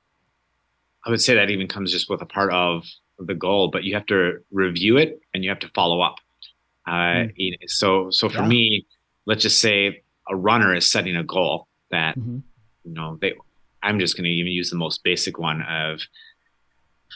I 1.07 1.11
would 1.11 1.23
say 1.23 1.37
that 1.37 1.49
even 1.49 1.69
comes 1.69 1.91
just 1.91 2.11
with 2.11 2.21
a 2.21 2.27
part 2.27 2.53
of 2.53 2.85
the 3.19 3.35
goal, 3.35 3.69
but 3.69 3.83
you 3.83 3.95
have 3.95 4.07
to 4.07 4.41
review 4.51 4.99
it 4.99 5.21
and 5.33 5.43
you 5.43 5.49
have 5.49 5.61
to 5.61 5.69
follow 5.69 6.03
up. 6.03 6.17
Uh, 6.87 7.33
mm. 7.33 7.57
So, 7.67 8.11
so 8.11 8.29
for 8.29 8.43
yeah. 8.43 8.49
me, 8.49 8.87
let's 9.25 9.41
just 9.41 9.59
say 9.59 10.04
a 10.29 10.37
runner 10.37 10.75
is 10.75 10.91
setting 10.91 11.17
a 11.17 11.25
goal 11.25 11.69
that 11.91 12.19
mm-hmm. 12.19 12.39
you 12.85 12.93
know 12.93 13.19
they 13.21 13.35
i'm 13.83 13.99
just 13.99 14.17
going 14.17 14.25
to 14.25 14.31
even 14.31 14.53
use 14.53 14.71
the 14.71 14.77
most 14.77 15.03
basic 15.03 15.39
one 15.39 15.63
of 15.63 16.01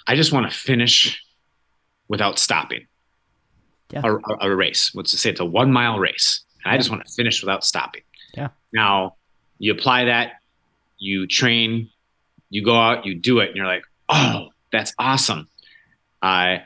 i 0.06 0.14
just 0.14 0.32
want 0.32 0.50
to 0.50 0.56
finish 0.56 1.22
without 2.08 2.38
stopping 2.38 2.86
yeah. 3.90 4.02
a, 4.04 4.14
a, 4.14 4.50
a, 4.50 4.56
race 4.56 4.94
let's 4.94 5.18
say 5.18 5.30
it's 5.30 5.40
a 5.40 5.44
one 5.44 5.72
mile 5.72 5.98
race 5.98 6.44
and 6.64 6.70
yeah. 6.70 6.74
i 6.74 6.78
just 6.78 6.90
want 6.90 7.04
to 7.04 7.12
finish 7.12 7.42
without 7.42 7.64
stopping 7.64 8.02
yeah 8.34 8.48
now 8.72 9.16
you 9.58 9.72
apply 9.72 10.04
that 10.04 10.32
you 10.98 11.26
train 11.26 11.88
you 12.50 12.62
go 12.62 12.76
out 12.76 13.06
you 13.06 13.14
do 13.14 13.40
it 13.40 13.48
and 13.48 13.56
you're 13.56 13.66
like 13.66 13.84
oh 14.08 14.48
that's 14.70 14.92
awesome 14.98 15.48
uh, 16.22 16.58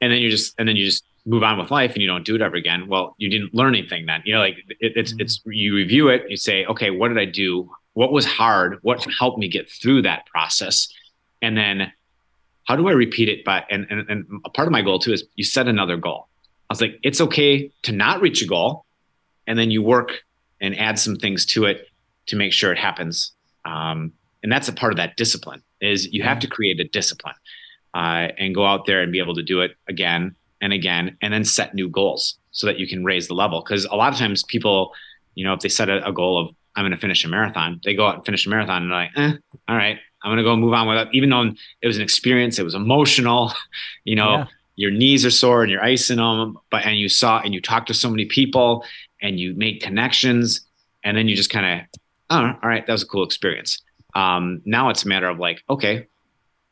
and 0.00 0.12
then 0.12 0.20
you 0.20 0.30
just 0.30 0.54
and 0.58 0.68
then 0.68 0.76
you 0.76 0.84
just 0.84 1.04
move 1.26 1.42
on 1.42 1.58
with 1.58 1.70
life 1.70 1.92
and 1.94 2.02
you 2.02 2.08
don't 2.08 2.24
do 2.24 2.34
it 2.34 2.42
ever 2.42 2.56
again 2.56 2.86
well 2.86 3.14
you 3.18 3.30
didn't 3.30 3.54
learn 3.54 3.74
anything 3.74 4.06
then. 4.06 4.22
You 4.24 4.34
know 4.34 4.40
like 4.40 4.56
it, 4.80 4.92
it's 4.96 5.12
mm-hmm. 5.12 5.20
it's 5.20 5.40
you 5.46 5.74
review 5.74 6.08
it 6.08 6.24
you 6.28 6.36
say 6.36 6.64
okay 6.66 6.90
what 6.90 7.08
did 7.08 7.18
i 7.18 7.24
do? 7.24 7.70
What 7.94 8.12
was 8.12 8.26
hard? 8.26 8.78
What 8.82 9.06
helped 9.18 9.38
me 9.38 9.48
get 9.48 9.70
through 9.70 10.02
that 10.02 10.26
process? 10.26 10.88
And 11.40 11.56
then 11.56 11.92
how 12.64 12.76
do 12.76 12.88
i 12.88 12.92
repeat 12.92 13.28
it? 13.28 13.44
But 13.44 13.64
and, 13.70 13.86
and 13.90 14.08
and 14.08 14.26
a 14.44 14.50
part 14.50 14.68
of 14.68 14.72
my 14.72 14.82
goal 14.82 14.98
too 14.98 15.12
is 15.12 15.24
you 15.36 15.44
set 15.44 15.68
another 15.68 15.96
goal. 15.96 16.28
I 16.70 16.72
was 16.72 16.80
like 16.80 16.98
it's 17.02 17.20
okay 17.20 17.70
to 17.82 17.92
not 17.92 18.20
reach 18.20 18.42
a 18.42 18.46
goal 18.46 18.84
and 19.46 19.58
then 19.58 19.70
you 19.70 19.82
work 19.82 20.22
and 20.60 20.78
add 20.78 20.98
some 20.98 21.16
things 21.16 21.44
to 21.46 21.64
it 21.66 21.88
to 22.26 22.36
make 22.36 22.52
sure 22.52 22.72
it 22.72 22.78
happens. 22.78 23.32
Um, 23.64 24.12
and 24.42 24.52
that's 24.52 24.68
a 24.68 24.72
part 24.72 24.92
of 24.92 24.96
that 24.98 25.16
discipline 25.16 25.62
is 25.80 26.12
you 26.12 26.22
have 26.22 26.38
to 26.40 26.46
create 26.46 26.80
a 26.80 26.84
discipline 26.84 27.34
uh, 27.94 28.28
and 28.38 28.54
go 28.54 28.64
out 28.64 28.86
there 28.86 29.02
and 29.02 29.12
be 29.12 29.18
able 29.18 29.34
to 29.34 29.42
do 29.42 29.60
it 29.60 29.76
again 29.88 30.34
and 30.60 30.72
again, 30.72 31.16
and 31.22 31.32
then 31.32 31.44
set 31.44 31.74
new 31.74 31.88
goals 31.88 32.38
so 32.52 32.66
that 32.66 32.78
you 32.78 32.86
can 32.86 33.04
raise 33.04 33.28
the 33.28 33.34
level. 33.34 33.62
Because 33.62 33.84
a 33.84 33.94
lot 33.94 34.12
of 34.12 34.18
times 34.18 34.44
people, 34.44 34.92
you 35.34 35.44
know, 35.44 35.52
if 35.52 35.60
they 35.60 35.68
set 35.68 35.88
a, 35.88 36.06
a 36.06 36.12
goal 36.12 36.38
of 36.38 36.54
I'm 36.76 36.82
going 36.82 36.92
to 36.92 36.98
finish 36.98 37.24
a 37.24 37.28
marathon, 37.28 37.80
they 37.84 37.94
go 37.94 38.06
out 38.06 38.16
and 38.16 38.24
finish 38.24 38.46
a 38.46 38.48
marathon 38.48 38.82
and 38.82 38.90
they're 38.90 38.98
like, 38.98 39.10
eh, 39.16 39.32
all 39.68 39.76
right, 39.76 39.98
I'm 40.22 40.30
going 40.30 40.38
to 40.38 40.42
go 40.42 40.56
move 40.56 40.72
on 40.72 40.88
with 40.88 40.98
it. 40.98 41.08
Even 41.12 41.30
though 41.30 41.52
it 41.82 41.86
was 41.86 41.96
an 41.96 42.02
experience, 42.02 42.58
it 42.58 42.64
was 42.64 42.74
emotional, 42.74 43.52
you 44.04 44.16
know, 44.16 44.38
yeah. 44.38 44.46
your 44.76 44.90
knees 44.90 45.24
are 45.24 45.30
sore 45.30 45.62
and 45.62 45.70
you're 45.70 45.84
icing 45.84 46.16
them, 46.16 46.58
but 46.70 46.84
and 46.84 46.98
you 46.98 47.08
saw 47.08 47.40
and 47.40 47.54
you 47.54 47.60
talked 47.60 47.88
to 47.88 47.94
so 47.94 48.10
many 48.10 48.24
people 48.24 48.84
and 49.22 49.38
you 49.38 49.54
made 49.54 49.80
connections, 49.80 50.62
and 51.02 51.16
then 51.16 51.28
you 51.28 51.36
just 51.36 51.50
kind 51.50 51.80
of, 51.80 51.86
oh, 52.30 52.58
all 52.62 52.68
right, 52.68 52.86
that 52.86 52.92
was 52.92 53.02
a 53.02 53.06
cool 53.06 53.24
experience. 53.24 53.82
Um, 54.14 54.60
now 54.64 54.90
it's 54.90 55.04
a 55.04 55.08
matter 55.08 55.28
of 55.28 55.38
like, 55.38 55.62
okay, 55.70 56.06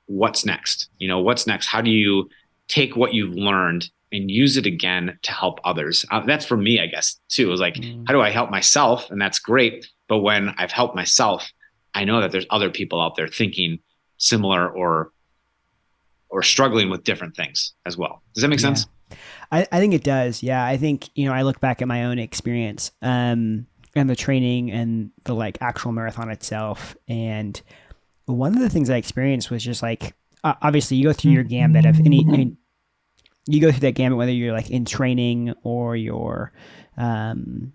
what's 0.07 0.45
next? 0.45 0.89
You 0.99 1.09
know, 1.09 1.21
what's 1.21 1.47
next? 1.47 1.67
How 1.67 1.81
do 1.81 1.91
you 1.91 2.29
take 2.69 2.97
what 2.97 3.15
you've 3.15 3.35
learned 3.35 3.91
and 4.13 4.31
use 4.31 4.57
it 4.57 4.67
again 4.67 5.19
to 5.23 5.33
help 5.33 5.59
others? 5.65 6.05
Uh, 6.11 6.21
that's 6.27 6.45
for 6.45 6.57
me, 6.57 6.81
I 6.81 6.87
guess, 6.87 7.19
too. 7.29 7.49
It 7.49 7.51
was 7.51 7.61
like, 7.61 7.75
mm. 7.75 8.05
how 8.07 8.13
do 8.13 8.21
I 8.21 8.31
help 8.31 8.51
myself? 8.51 9.11
And 9.11 9.21
that's 9.21 9.39
great. 9.39 9.89
But 10.09 10.19
when 10.19 10.51
I've 10.59 10.73
helped 10.73 10.95
myself, 10.95 11.51
I 11.95 12.05
know 12.05 12.21
that 12.21 12.33
there's 12.33 12.47
other 12.51 12.71
people 12.71 13.01
out 13.01 13.17
there 13.17 13.29
thinking 13.29 13.79
similar 14.19 14.69
or 14.69 15.13
or 16.29 16.43
struggling 16.43 16.89
with 16.89 17.05
different 17.05 17.37
things 17.37 17.75
as 17.85 17.99
well. 17.99 18.23
Does 18.35 18.41
that 18.41 18.49
make 18.49 18.61
sense? 18.61 18.87
I, 19.51 19.67
I 19.71 19.79
think 19.79 19.93
it 19.93 20.03
does. 20.03 20.43
Yeah. 20.43 20.65
I 20.65 20.79
think, 20.79 21.11
you 21.15 21.27
know, 21.27 21.35
I 21.35 21.43
look 21.43 21.61
back 21.61 21.83
at 21.83 21.89
my 21.89 22.05
own 22.05 22.19
experience 22.19 22.91
um, 23.03 23.67
and 23.95 24.09
the 24.09 24.17
training 24.17 24.71
and 24.71 25.11
the 25.25 25.35
like 25.35 25.59
actual 25.61 25.93
marathon 25.93 26.31
itself. 26.31 26.97
And 27.07 27.61
one 28.25 28.55
of 28.55 28.63
the 28.63 28.71
things 28.71 28.89
I 28.89 28.97
experienced 28.97 29.51
was 29.51 29.63
just 29.63 29.83
like, 29.83 30.15
uh, 30.45 30.55
obviously 30.63 30.97
you 30.97 31.05
go 31.05 31.13
through 31.13 31.33
your 31.33 31.45
gambit 31.45 31.87
of 31.87 32.01
any, 32.01 32.25
I 32.27 32.31
mean, 32.31 32.57
you 33.47 33.61
go 33.61 33.71
through 33.71 33.81
that 33.81 33.93
gambit, 33.95 34.19
whether 34.19 34.33
you're 34.33 34.53
like 34.53 34.71
in 34.71 34.85
training 34.85 35.55
or 35.63 35.97
you're, 35.97 36.53
um, 36.97 37.73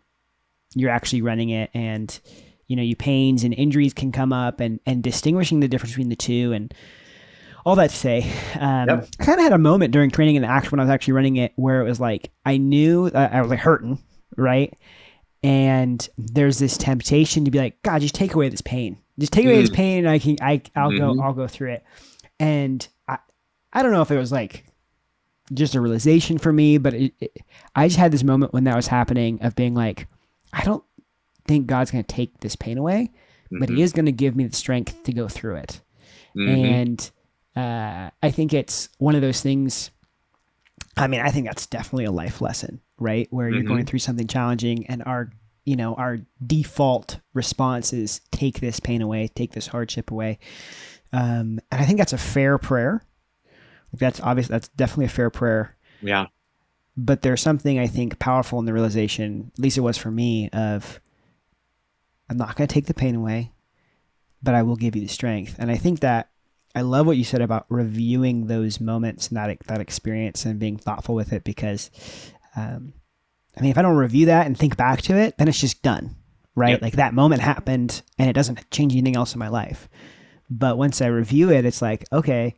you're 0.76 0.92
actually 0.92 1.22
running 1.22 1.50
it 1.50 1.70
and, 1.74 2.20
you 2.68 2.76
know, 2.76 2.84
you 2.84 2.96
pains 2.96 3.44
and 3.44 3.54
injuries 3.54 3.94
can 3.94 4.12
come 4.12 4.34
up 4.34 4.60
and, 4.60 4.80
and 4.86 5.02
distinguishing 5.02 5.60
the 5.60 5.68
difference 5.68 5.94
between 5.94 6.10
the 6.10 6.16
two. 6.16 6.54
And, 6.54 6.74
all 7.68 7.76
that 7.76 7.90
to 7.90 7.96
say, 7.98 8.22
um, 8.58 8.88
yep. 8.88 9.10
I 9.20 9.26
kind 9.26 9.40
of 9.40 9.44
had 9.44 9.52
a 9.52 9.58
moment 9.58 9.92
during 9.92 10.10
training 10.10 10.38
and 10.38 10.46
action 10.46 10.72
when 10.72 10.80
I 10.80 10.84
was 10.84 10.90
actually 10.90 11.16
running 11.16 11.36
it 11.36 11.52
where 11.58 11.82
it 11.82 11.84
was 11.84 12.00
like 12.00 12.32
I 12.46 12.56
knew 12.56 13.12
I 13.14 13.42
was 13.42 13.50
like 13.50 13.60
hurting, 13.60 14.02
right? 14.38 14.74
And 15.44 16.08
there's 16.18 16.60
this 16.60 16.78
temptation 16.78 17.44
to 17.44 17.52
be 17.52 17.60
like, 17.60 17.82
God, 17.84 18.00
just 18.00 18.16
take 18.16 18.36
away 18.36 18.48
this 18.48 18.62
pain. 18.62 18.98
Just 19.20 19.34
take 19.34 19.46
away 19.46 19.58
mm. 19.58 19.62
this 19.62 19.70
pain, 19.70 20.06
and 20.06 20.10
I 20.10 20.20
can, 20.20 20.38
I, 20.42 20.62
I'll 20.78 20.92
mm-hmm. 20.92 21.18
go, 21.18 21.22
I'll 21.22 21.34
go 21.34 21.46
through 21.46 21.74
it. 21.74 21.84
And 22.40 22.88
I, 23.08 23.18
I 23.74 23.84
don't 23.84 23.92
know 23.92 24.02
if 24.02 24.12
it 24.12 24.18
was 24.18 24.32
like 24.32 24.66
just 25.54 25.76
a 25.76 25.82
realization 25.82 26.38
for 26.38 26.52
me, 26.52 26.78
but 26.78 26.94
it, 26.94 27.14
it, 27.20 27.38
I 27.76 27.88
just 27.88 28.00
had 28.00 28.12
this 28.12 28.24
moment 28.24 28.54
when 28.54 28.66
that 28.66 28.76
was 28.76 28.88
happening 28.88 29.42
of 29.42 29.56
being 29.56 29.74
like, 29.74 30.08
I 30.54 30.64
don't 30.64 30.84
think 31.48 31.68
God's 31.68 31.92
going 31.92 32.04
to 32.04 32.16
take 32.16 32.40
this 32.40 32.56
pain 32.56 32.78
away, 32.78 33.12
mm-hmm. 33.46 33.60
but 33.60 33.70
He 33.70 33.76
mm-hmm. 33.76 33.84
is 33.84 33.94
going 33.94 34.06
to 34.06 34.12
give 34.12 34.36
me 34.36 34.46
the 34.46 34.56
strength 34.56 35.04
to 35.04 35.14
go 35.14 35.28
through 35.28 35.56
it. 35.56 35.82
Mm-hmm. 36.36 36.66
And 36.66 37.12
uh, 37.56 38.10
I 38.22 38.32
think 38.32 38.54
it's 38.54 38.90
one 38.98 39.16
of 39.16 39.22
those 39.22 39.42
things. 39.42 39.90
I 40.96 41.08
mean, 41.08 41.22
I 41.22 41.30
think 41.30 41.46
that's 41.46 41.66
definitely 41.66 42.06
a 42.06 42.12
life 42.12 42.42
lesson, 42.42 42.82
right? 43.00 43.28
Where 43.32 43.50
you're 43.50 43.60
mm-hmm. 43.60 43.68
going 43.68 43.86
through 43.86 44.00
something 44.00 44.28
challenging, 44.28 44.86
and 44.88 45.04
our, 45.06 45.32
you 45.66 45.76
know, 45.76 45.96
our 45.96 46.20
default 46.46 47.20
response 47.34 47.94
is 47.94 48.22
take 48.32 48.60
this 48.60 48.80
pain 48.80 49.02
away, 49.02 49.28
take 49.28 49.54
this 49.54 49.68
hardship 49.68 50.12
away. 50.12 50.40
Um, 51.14 51.60
and 51.72 51.82
I 51.82 51.86
think 51.86 51.98
that's 51.98 52.14
a 52.14 52.18
fair 52.18 52.58
prayer. 52.58 53.04
That's 53.94 54.20
obvious. 54.22 54.48
That's 54.48 54.68
definitely 54.70 55.06
a 55.06 55.10
fair 55.10 55.30
prayer. 55.30 55.76
Yeah. 56.02 56.28
But 56.96 57.22
there's 57.22 57.42
something 57.42 57.80
I 57.80 57.88
think 57.88 58.20
powerful 58.20 58.60
in 58.60 58.66
the 58.66 58.74
realization, 58.74 59.52
at 59.54 59.60
least 59.60 59.78
it 59.78 59.82
was 59.82 59.98
for 59.98 60.12
me, 60.12 60.50
of 60.50 61.00
I'm 62.30 62.38
not 62.38 62.56
going 62.56 62.68
to 62.68 62.74
take 62.74 62.88
the 62.88 62.94
pain 62.94 63.16
away, 63.16 63.52
but 64.42 64.56
I 64.56 64.64
will 64.64 64.76
give 64.76 64.96
you 64.96 65.02
the 65.02 65.08
strength. 65.08 65.56
And 65.60 65.72
I 65.72 65.76
think 65.76 66.02
that 66.02 66.30
I 66.76 66.82
love 66.82 67.08
what 67.08 67.18
you 67.18 67.24
said 67.24 67.42
about 67.42 67.66
reviewing 67.70 68.48
those 68.48 68.80
moments 68.80 69.30
and 69.30 69.38
that 69.38 69.58
that 69.68 69.82
experience 69.82 70.46
and 70.46 70.60
being 70.60 70.78
thoughtful 70.78 71.16
with 71.16 71.34
it 71.34 71.44
because, 71.44 71.90
um, 72.56 72.94
I 73.58 73.62
mean, 73.62 73.72
if 73.72 73.78
I 73.78 73.82
don't 73.82 73.96
review 73.96 74.28
that 74.28 74.46
and 74.46 74.58
think 74.58 74.78
back 74.78 75.02
to 75.04 75.18
it, 75.18 75.38
then 75.38 75.48
it's 75.48 75.62
just 75.62 75.82
done, 75.82 76.16
right? 76.56 76.72
Yep. 76.72 76.82
Like 76.82 76.94
that 76.94 77.14
moment 77.14 77.42
happened 77.42 78.02
and 78.20 78.30
it 78.30 78.34
doesn't 78.34 78.70
change 78.70 78.94
anything 78.94 79.16
else 79.16 79.34
in 79.34 79.40
my 79.40 79.48
life. 79.48 79.90
But 80.50 80.78
once 80.78 81.02
I 81.02 81.08
review 81.08 81.52
it, 81.52 81.66
it's 81.66 81.82
like, 81.82 82.06
okay, 82.12 82.56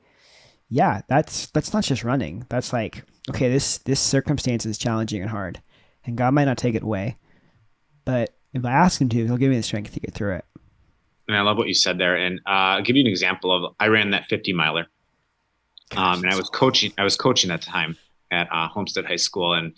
yeah, 0.69 1.02
that's 1.08 1.47
that's 1.47 1.73
not 1.73 1.84
just 1.84 2.04
running. 2.04 2.45
That's 2.49 2.71
like, 2.71 3.04
okay, 3.30 3.49
this 3.49 3.80
this 3.80 3.99
circumstance 3.99 4.65
is 4.65 4.78
challenging 4.78 5.21
and 5.21 5.30
hard, 5.32 5.62
and 6.06 6.17
God 6.17 6.34
might 6.34 6.45
not 6.45 6.58
take 6.58 6.75
it 6.75 6.84
away, 6.84 7.17
but 8.06 8.36
if 8.54 8.63
I 8.65 8.71
ask 8.71 9.02
Him 9.02 9.10
to, 9.10 9.25
He'll 9.25 9.38
give 9.38 9.49
me 9.49 9.58
the 9.58 9.63
strength 9.63 9.93
to 9.93 9.99
get 9.99 10.13
through 10.13 10.36
it 10.36 10.45
and 11.30 11.38
I 11.38 11.41
love 11.41 11.58
what 11.58 11.67
you 11.67 11.75
said 11.75 11.99
there. 11.99 12.15
And 12.15 12.39
uh, 12.45 12.75
I'll 12.75 12.82
give 12.82 12.95
you 12.95 13.02
an 13.02 13.08
example 13.08 13.56
of 13.56 13.75
I 13.80 13.88
ran 13.88 14.10
that 14.12 14.25
50 14.25 14.52
miler, 14.52 14.88
um, 15.95 16.23
and 16.23 16.34
I 16.34 16.36
was 16.36 16.49
coaching. 16.49 16.91
I 16.97 17.04
was 17.04 17.15
coaching 17.15 17.52
at 17.52 17.62
the 17.62 17.67
time 17.67 17.95
at 18.32 18.49
uh, 18.52 18.67
Homestead 18.67 19.06
High 19.06 19.15
School, 19.15 19.54
and 19.54 19.73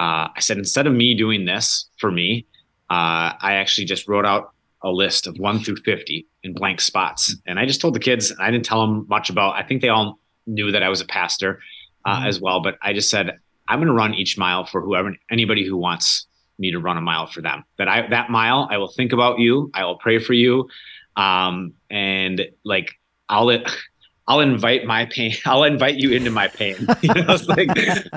uh, 0.00 0.28
I 0.36 0.40
said 0.40 0.58
instead 0.58 0.88
of 0.88 0.92
me 0.92 1.14
doing 1.14 1.44
this 1.44 1.88
for 1.98 2.10
me, 2.10 2.46
uh, 2.90 3.38
I 3.40 3.54
actually 3.54 3.84
just 3.84 4.08
wrote 4.08 4.26
out 4.26 4.52
a 4.82 4.90
list 4.90 5.26
of 5.26 5.38
one 5.38 5.60
through 5.60 5.76
50 5.76 6.26
in 6.42 6.54
blank 6.54 6.80
spots, 6.80 7.36
and 7.46 7.58
I 7.58 7.66
just 7.66 7.80
told 7.80 7.94
the 7.94 8.00
kids. 8.00 8.32
I 8.38 8.50
didn't 8.50 8.64
tell 8.64 8.80
them 8.80 9.06
much 9.08 9.30
about. 9.30 9.54
I 9.54 9.62
think 9.62 9.82
they 9.82 9.88
all 9.88 10.18
knew 10.46 10.72
that 10.72 10.82
I 10.82 10.88
was 10.88 11.00
a 11.00 11.06
pastor 11.06 11.60
uh, 12.04 12.16
mm-hmm. 12.16 12.26
as 12.26 12.40
well, 12.40 12.60
but 12.60 12.78
I 12.82 12.92
just 12.92 13.10
said 13.10 13.38
I'm 13.68 13.78
going 13.78 13.88
to 13.88 13.94
run 13.94 14.14
each 14.14 14.36
mile 14.36 14.64
for 14.64 14.80
whoever 14.80 15.14
anybody 15.30 15.66
who 15.66 15.76
wants 15.76 16.26
me 16.58 16.70
to 16.72 16.78
run 16.78 16.96
a 16.96 17.00
mile 17.00 17.26
for 17.26 17.40
them. 17.40 17.64
That 17.78 17.88
I 17.88 18.08
that 18.08 18.30
mile, 18.30 18.68
I 18.70 18.78
will 18.78 18.88
think 18.88 19.12
about 19.12 19.38
you. 19.38 19.70
I 19.74 19.84
will 19.84 19.96
pray 19.96 20.18
for 20.18 20.32
you, 20.32 20.68
um, 21.16 21.74
and 21.90 22.40
like 22.64 22.98
I'll 23.28 23.50
I'll 24.28 24.40
invite 24.40 24.84
my 24.84 25.06
pain. 25.06 25.34
I'll 25.44 25.64
invite 25.64 25.96
you 25.96 26.12
into 26.12 26.30
my 26.30 26.48
pain. 26.48 26.76
you 27.02 27.14
know, 27.14 27.36
like 27.48 27.68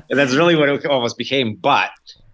that's 0.10 0.36
really 0.36 0.56
what 0.56 0.70
it 0.70 0.86
almost 0.86 1.18
became. 1.18 1.56
But 1.56 1.92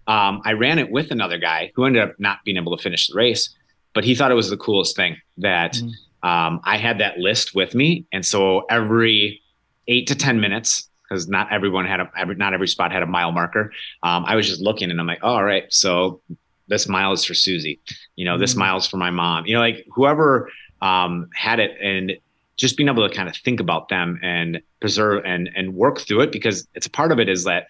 um, 0.08 0.42
I 0.46 0.54
ran 0.54 0.80
it 0.80 0.92
with 0.92 1.12
another 1.12 1.38
guy 1.38 1.72
who 1.76 1.86
ended 1.86 2.04
up 2.04 2.20
not 2.20 2.40
being 2.44 2.58
able 2.58 2.76
to 2.76 2.82
finish 2.82 3.08
the 3.08 3.16
race, 3.16 3.56
but 3.94 4.04
he 4.04 4.16
thought 4.16 4.32
it 4.32 4.36
was 4.36 4.50
the 4.50 4.58
coolest 4.58 4.96
thing 4.96 5.18
that 5.38 5.74
mm-hmm. 5.74 6.28
um, 6.28 6.62
I 6.64 6.78
had 6.78 7.00
that 7.00 7.18
list 7.18 7.56
with 7.56 7.76
me, 7.76 8.06
and 8.12 8.26
so 8.26 8.66
every 8.70 9.42
eight 9.88 10.08
to 10.08 10.16
ten 10.16 10.40
minutes 10.40 10.90
because 11.04 11.28
not 11.28 11.52
everyone 11.52 11.86
had 11.86 12.00
a 12.00 12.10
every, 12.18 12.36
not 12.36 12.54
every 12.54 12.68
spot 12.68 12.92
had 12.92 13.04
a 13.04 13.08
mile 13.08 13.32
marker. 13.32 13.72
Um, 14.04 14.24
I 14.26 14.36
was 14.36 14.48
just 14.48 14.62
looking 14.62 14.90
and 14.92 15.00
I'm 15.00 15.08
like, 15.08 15.20
oh, 15.22 15.36
all 15.36 15.44
right, 15.44 15.66
so 15.70 16.22
this 16.68 16.88
mile 16.88 17.12
is 17.12 17.26
for 17.26 17.34
Susie, 17.34 17.80
you 18.16 18.24
know, 18.24 18.34
mm-hmm. 18.34 18.42
this 18.42 18.56
mile 18.56 18.78
is 18.78 18.88
for 18.88 18.98
my 18.98 19.10
mom, 19.10 19.46
you 19.46 19.54
know, 19.54 19.60
like 19.60 19.86
whoever 19.94 20.50
um, 20.82 21.28
had 21.34 21.60
it 21.60 21.78
and 21.82 22.14
just 22.56 22.78
being 22.78 22.88
able 22.88 23.08
to 23.08 23.14
kind 23.14 23.28
of 23.28 23.36
think 23.36 23.60
about 23.60 23.90
them 23.90 24.20
and 24.22 24.62
preserve 24.80 25.24
and 25.26 25.50
and 25.56 25.74
work 25.74 26.00
through 26.00 26.22
it 26.22 26.32
because 26.32 26.68
it's 26.76 26.86
a 26.86 26.90
part 26.90 27.12
of 27.12 27.20
it 27.20 27.28
is 27.28 27.44
that 27.44 27.68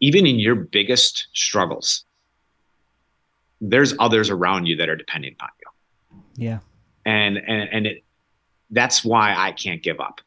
even 0.00 0.26
in 0.26 0.38
your 0.38 0.54
biggest 0.54 1.28
struggles, 1.32 2.04
there's 3.60 3.94
others 3.98 4.30
around 4.30 4.66
you 4.66 4.76
that 4.76 4.88
are 4.88 4.96
depending 4.96 5.36
on 5.40 5.48
you. 5.60 6.22
Yeah. 6.36 6.58
And 7.06 7.36
and 7.38 7.68
and 7.70 7.86
it 7.86 8.04
that's 8.70 9.04
why 9.04 9.34
I 9.36 9.52
can't 9.52 9.82
give 9.82 10.00
up. 10.00 10.20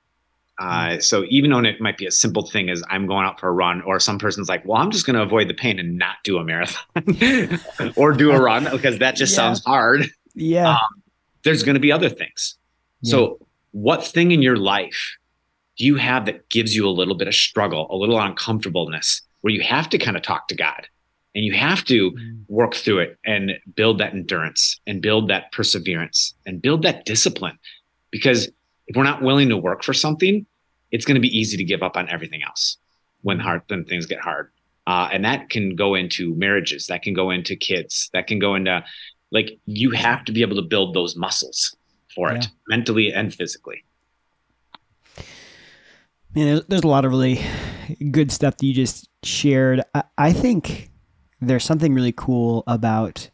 Uh, 0.59 0.87
mm. 0.87 1.03
so 1.03 1.23
even 1.29 1.51
though 1.51 1.59
it 1.59 1.79
might 1.79 1.97
be 1.97 2.07
a 2.07 2.11
simple 2.11 2.43
thing 2.43 2.69
as 2.69 2.83
I'm 2.89 3.05
going 3.05 3.25
out 3.25 3.39
for 3.39 3.47
a 3.47 3.51
run, 3.51 3.81
or 3.81 3.99
some 3.99 4.17
person's 4.17 4.49
like, 4.49 4.65
well, 4.65 4.81
I'm 4.81 4.89
just 4.89 5.05
going 5.05 5.15
to 5.15 5.21
avoid 5.21 5.47
the 5.47 5.53
pain 5.53 5.77
and 5.77 5.99
not 5.99 6.15
do 6.23 6.39
a 6.39 6.43
marathon 6.43 6.83
or 7.95 8.13
do 8.13 8.31
a 8.31 8.41
run 8.41 8.67
because 8.71 8.97
that 8.99 9.15
just 9.15 9.33
yeah. 9.33 9.35
sounds 9.35 9.63
hard. 9.63 10.07
Yeah. 10.33 10.71
Um, 10.71 11.03
there's 11.43 11.61
going 11.61 11.75
to 11.75 11.79
be 11.79 11.91
other 11.91 12.09
things. 12.09 12.57
Yeah. 13.01 13.11
So 13.11 13.47
what 13.71 14.03
thing 14.03 14.31
in 14.31 14.41
your 14.41 14.57
life 14.57 15.17
do 15.77 15.85
you 15.85 15.95
have 15.95 16.25
that 16.25 16.49
gives 16.49 16.75
you 16.75 16.87
a 16.87 16.89
little 16.89 17.15
bit 17.15 17.27
of 17.27 17.35
struggle, 17.35 17.87
a 17.91 17.95
little 17.95 18.19
uncomfortableness 18.19 19.21
where 19.41 19.53
you 19.53 19.61
have 19.61 19.89
to 19.89 19.99
kind 19.99 20.17
of 20.17 20.23
talk 20.23 20.47
to 20.47 20.55
God 20.55 20.87
and 21.35 21.45
you 21.45 21.53
have 21.53 21.83
to 21.85 22.11
mm. 22.11 22.43
work 22.47 22.75
through 22.75 22.99
it 22.99 23.17
and 23.25 23.53
build 23.75 23.99
that 23.99 24.13
endurance 24.13 24.79
and 24.87 25.01
build 25.01 25.29
that 25.29 25.51
perseverance 25.51 26.33
and 26.45 26.61
build 26.61 26.83
that 26.83 27.05
discipline 27.05 27.57
because 28.11 28.49
if 28.87 28.95
we're 28.95 29.03
not 29.03 29.21
willing 29.21 29.49
to 29.49 29.57
work 29.57 29.83
for 29.83 29.93
something, 29.93 30.45
it's 30.91 31.05
going 31.05 31.15
to 31.15 31.21
be 31.21 31.37
easy 31.37 31.57
to 31.57 31.63
give 31.63 31.83
up 31.83 31.97
on 31.97 32.09
everything 32.09 32.41
else 32.43 32.77
when 33.21 33.39
hard 33.39 33.61
when 33.67 33.83
things 33.85 34.05
get 34.05 34.19
hard. 34.19 34.51
Uh, 34.85 35.09
and 35.11 35.25
that 35.25 35.49
can 35.49 35.75
go 35.75 35.95
into 35.95 36.33
marriages, 36.35 36.87
that 36.87 37.01
can 37.01 37.13
go 37.13 37.29
into 37.29 37.55
kids, 37.55 38.09
that 38.13 38.25
can 38.25 38.39
go 38.39 38.55
into 38.55 38.83
like 39.31 39.59
you 39.65 39.91
have 39.91 40.23
to 40.23 40.31
be 40.31 40.41
able 40.41 40.55
to 40.55 40.61
build 40.61 40.93
those 40.93 41.15
muscles 41.17 41.75
for 42.15 42.31
yeah. 42.31 42.37
it 42.37 42.47
mentally 42.69 43.11
and 43.11 43.33
physically. 43.33 43.83
Man, 46.33 46.45
there's, 46.45 46.65
there's 46.67 46.83
a 46.83 46.87
lot 46.87 47.03
of 47.03 47.11
really 47.11 47.41
good 48.11 48.31
stuff 48.31 48.57
that 48.57 48.65
you 48.65 48.73
just 48.73 49.09
shared. 49.23 49.81
I, 49.93 50.03
I 50.17 50.33
think 50.33 50.89
there's 51.41 51.63
something 51.63 51.93
really 51.93 52.13
cool 52.13 52.63
about 52.67 53.29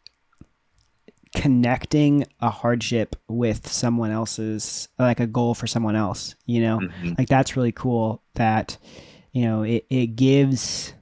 connecting 1.36 2.26
a 2.42 2.50
hardship 2.50 3.16
with 3.28 3.68
someone 3.68 4.12
else's 4.12 4.88
like 5.00 5.20
a 5.20 5.26
goal 5.26 5.56
for 5.56 5.66
someone 5.66 5.96
else 5.96 6.36
you 6.46 6.62
know 6.62 6.80
mm-hmm. 6.80 7.14
like 7.18 7.28
that's 7.28 7.58
really 7.58 7.72
cool 7.72 8.22
that 8.36 8.78
you 9.32 9.44
know 9.44 9.64
it, 9.64 9.84
it 9.90 10.16
gives 10.16 10.94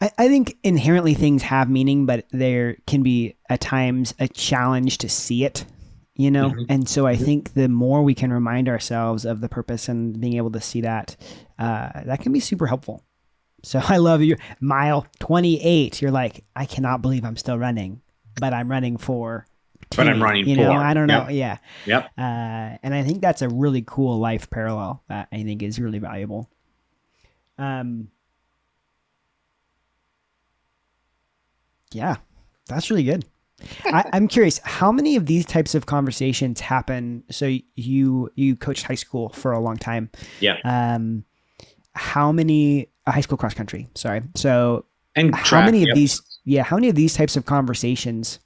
I, 0.00 0.10
I 0.18 0.28
think 0.28 0.56
inherently 0.64 1.14
things 1.14 1.42
have 1.42 1.70
meaning 1.70 2.06
but 2.06 2.26
there 2.32 2.78
can 2.88 3.04
be 3.04 3.36
at 3.48 3.60
times 3.60 4.14
a 4.18 4.26
challenge 4.26 4.98
to 4.98 5.08
see 5.08 5.44
it 5.44 5.64
you 6.18 6.32
know? 6.32 6.50
Mm-hmm. 6.50 6.64
And 6.68 6.88
so 6.88 7.06
I 7.06 7.16
think 7.16 7.54
the 7.54 7.68
more 7.68 8.02
we 8.02 8.14
can 8.14 8.30
remind 8.32 8.68
ourselves 8.68 9.24
of 9.24 9.40
the 9.40 9.48
purpose 9.48 9.88
and 9.88 10.20
being 10.20 10.34
able 10.34 10.50
to 10.50 10.60
see 10.60 10.82
that, 10.82 11.16
uh, 11.58 12.02
that 12.04 12.20
can 12.20 12.32
be 12.32 12.40
super 12.40 12.66
helpful. 12.66 13.04
So 13.62 13.80
I 13.88 13.98
love 13.98 14.22
you. 14.22 14.36
Mile 14.60 15.06
28, 15.20 16.00
you're 16.02 16.10
like, 16.10 16.44
I 16.54 16.66
cannot 16.66 17.02
believe 17.02 17.24
I'm 17.24 17.36
still 17.36 17.58
running, 17.58 18.00
but 18.40 18.52
I'm 18.52 18.70
running 18.70 18.96
for. 18.96 19.46
But 19.96 20.06
I'm 20.06 20.22
running 20.22 20.46
you 20.46 20.56
for. 20.56 20.62
know, 20.62 20.72
I 20.72 20.92
don't 20.92 21.06
know. 21.06 21.28
Yep. 21.28 21.30
Yeah. 21.30 21.58
Yep. 21.86 22.10
Uh, 22.18 22.78
and 22.82 22.94
I 22.94 23.02
think 23.02 23.22
that's 23.22 23.40
a 23.40 23.48
really 23.48 23.82
cool 23.86 24.18
life 24.18 24.50
parallel 24.50 25.02
that 25.08 25.28
I 25.32 25.42
think 25.44 25.62
is 25.62 25.78
really 25.78 25.98
valuable. 25.98 26.50
Um, 27.56 28.10
yeah, 31.92 32.16
that's 32.66 32.90
really 32.90 33.04
good. 33.04 33.24
I, 33.86 34.04
am 34.12 34.28
curious, 34.28 34.58
how 34.62 34.92
many 34.92 35.16
of 35.16 35.26
these 35.26 35.44
types 35.44 35.74
of 35.74 35.86
conversations 35.86 36.60
happen? 36.60 37.24
So 37.30 37.58
you 37.74 38.30
you 38.36 38.56
coached 38.56 38.84
high 38.84 38.94
school 38.94 39.30
for 39.30 39.52
a 39.52 39.58
long 39.58 39.76
time. 39.76 40.10
Yeah. 40.38 40.58
Um, 40.64 41.24
how 41.94 42.30
many 42.30 42.88
uh, 43.08 43.12
high 43.12 43.20
school 43.20 43.38
cross 43.38 43.54
country? 43.54 43.88
Sorry. 43.94 44.22
So 44.34 44.84
and 45.16 45.34
how 45.34 45.42
track, 45.44 45.64
many 45.64 45.80
yep. 45.80 45.90
of 45.90 45.94
these? 45.96 46.22
Yeah, 46.44 46.62
how 46.62 46.76
many 46.76 46.88
of 46.88 46.94
these 46.94 47.14
types 47.14 47.36
of 47.36 47.46
conversations 47.46 48.38